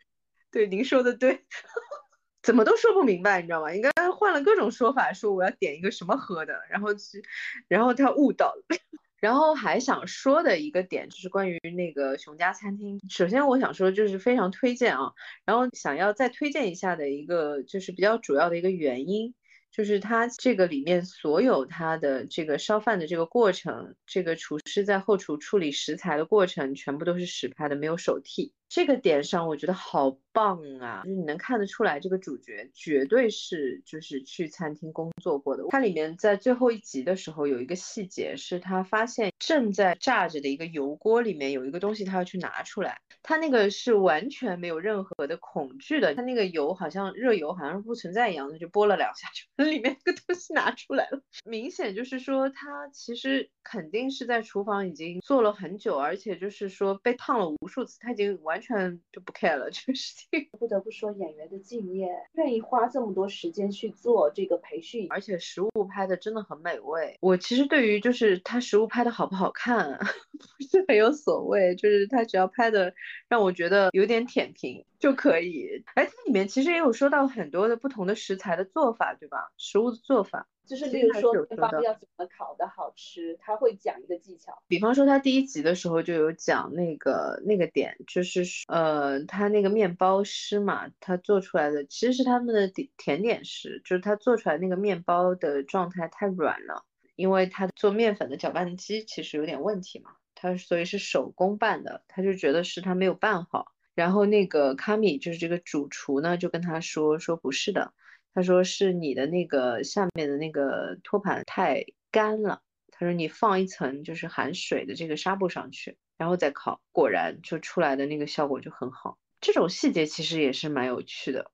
[0.52, 1.46] 对，您说的对。
[2.44, 3.74] 怎么都说不明白，你知道吗？
[3.74, 7.24] 应该换了各种说法，说我要点一个什么喝的，然后去，
[7.68, 8.64] 然后他悟到了。
[9.20, 13.00] 然后还想说的一个点就是关于那个熊家餐厅。
[13.10, 19.34] 首先我想说就是非常推荐啊，然后想要再推荐一下的一个就是比较主要的一个原因。
[19.70, 28.54] 就是它这个里面所有它的这个烧饭的这个过程，这个厨师在后厨处理食材的过程，全部都是实拍的，没有手替。
[28.70, 31.02] 这个点上我觉得好棒啊！
[31.04, 35.64] 就是你能看得出来，这个主角绝对是就是去餐厅工作过的。
[35.70, 43.00] 它里面在最后一集的时候有一个细节，是他发现正在炸着的一个油锅里面有一个东西，他要去拿出来。
[43.24, 51.22] 他那个是完全没有任何的恐惧的，他那个油好像热油好像是不存在一样的，就拨了两下就把里面那个东西拿出来了。
[51.46, 58.62] 明显就是说他其实肯定是在厨房已经做了很久，而且就是说被烫了无数次，他已经完。
[58.68, 67.16] 全就不 care 了 这个事情，不得不说演员的敬业，愿意花这么多时间去做这个培训，而且食物拍的真的很美味。
[67.22, 69.98] 我其实对于就是他食物拍的好不好看，
[70.58, 72.94] 不是很有所谓，就是他只要拍的
[73.30, 75.84] 让我觉得有点舔屏就可以。
[75.96, 79.52] 哎，它里面其实也有说到很多的不同的食材的做法，对吧？
[79.58, 80.48] 食物的做法。
[80.66, 84.62] 就是例如说面包要怎么烤的好吃，他会讲一个技巧。
[84.68, 96.84] 比方说他第一集的时候就有讲那个那个点，就是呃他那个面包师嘛，他做出来的其实是他们的甜甜点师，就是他做出来那个面包的状态太软了，
[97.16, 103.74] 因为他做面粉的搅拌机其实有点问题嘛，他所以是手工办的，他就觉得是他没有办好。
[103.96, 107.94] 然后那个卡米就是这个主厨呢，就跟他说说不是的。
[108.36, 112.62] 他说是你的那个下面的那个托盘太干了。
[112.92, 119.18] 他说你放一层就是含水的这个纱布上去，然后再烤，果然就出来的那个效果就很好。
[119.42, 121.52] 这种细节其实也是蛮有趣的，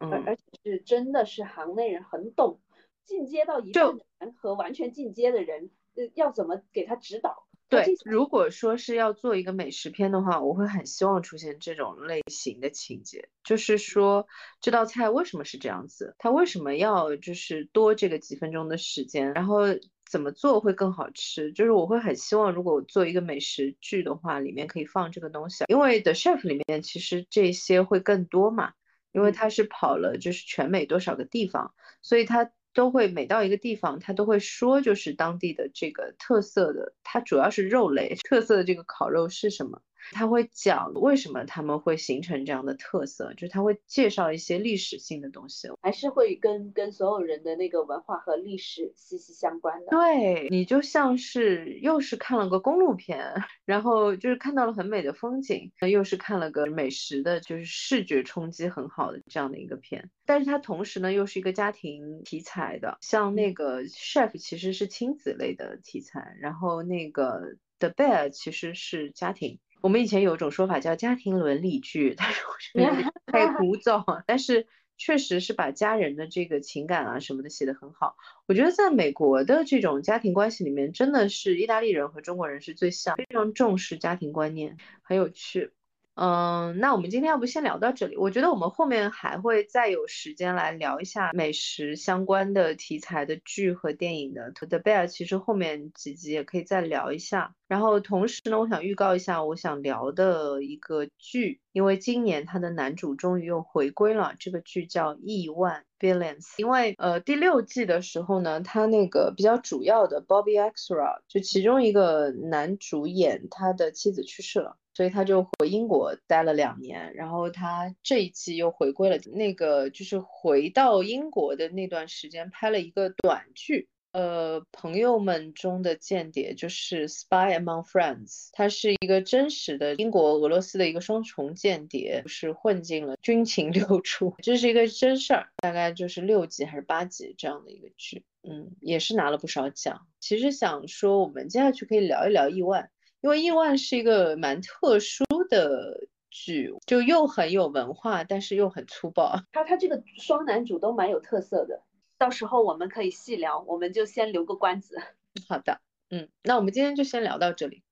[0.00, 2.60] 嗯，而且是真的是行内人很懂，
[3.04, 7.46] 进阶到一半和完全进阶的人，呃，要怎么给他指导？
[7.72, 14.26] 对，如果说是要做一个美食片的话，我会很希望出现这种类型的情节，就是说
[14.60, 19.60] 这道菜为什么是这样子，它为什么要就是多这个几分钟的时间，然后
[20.04, 28.74] 怎么做会更好吃，就是我会很希望如果我做一个美食剧的话，里面可以放这个东西，因为 The Chef 里面其实这些会更多嘛，
[29.12, 32.50] 因为他是跑了就是全美多少个地方，所以他。
[32.74, 39.80] 都会每到一个地方，他都会说，就是当地的这个特色的，它主要是肉类特色的这个烤肉是什么。
[40.10, 49.86] 他会讲为什么他们会形成这样的特色，就是他会介绍一些历史性的东西，还是会跟跟所有人的那个文化和历史息息相关的。
[49.90, 53.34] 对你就像是又是看了个公路片，
[53.64, 60.10] 然后就是看到了很美的风景，又是看了个美食的，就是视觉冲击很好的这样的一个片。
[60.24, 69.58] 但是它同时呢又是一个家庭题材的，像那个 chef 其实是亲子类的题材，然后那个 The Bear 其实是家庭。
[69.82, 74.22] 我们以前有一种说法叫家庭伦理剧， 但是我觉得 太枯燥。
[74.26, 74.66] 但是
[74.96, 78.16] 确实是把家人的这个情感啊什么的写得很好。
[78.46, 85.72] 我觉得在美国的这种家庭关系里面，真的是意大利人和中国人是最像，非常重视家庭观念，很有趣。
[86.14, 88.18] 嗯，那我们今天要不先聊到这里？
[88.18, 94.52] 我觉得我们后面还会再有时间来聊一下美食相关的题材的剧和电影的。
[94.52, 97.54] The Bear 其实后面几集也可以再聊一下。
[97.66, 104.34] 然后同时呢，我想预告一下我想聊的一个剧，因为今年它的男主终于又回归了。
[104.38, 106.42] 这个剧叫《亿万 Billions》。
[106.58, 114.76] 因为呃第六季的时候呢，他那个比较主要的 Bobby exera 就其中一个男主演，他的妻子去世了。
[114.94, 140.06] 所以他就回英国待了两年，然后他这一季又回归了，那个就是回到英国的那段时间拍了一个短剧，呃，朋友们中的间谍就是《Spy Among Friends》，它是一个真实的英国俄罗斯的一个双重间谍，是混进了军情六处，这是一个真事儿，大概就是六集还是八集这样的一个剧，嗯，也是拿了不少奖。
[140.20, 142.90] 其实想说，我们接下去可以聊一聊意外。
[143.22, 149.40] 因为《亿万》是一个蛮特殊的剧，就又很有文化，但是又很粗暴。
[149.52, 151.82] 他他这个双男主都蛮有特色的，
[152.18, 155.00] 到时候我们可以细聊，我们就先留个关子。
[155.48, 157.82] 好的，嗯，那我们今天就先聊到这里。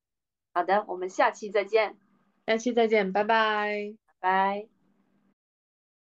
[0.53, 1.97] 好的，我们下期再见，
[2.47, 3.95] 下期再见，拜拜。
[4.18, 4.80] 拜。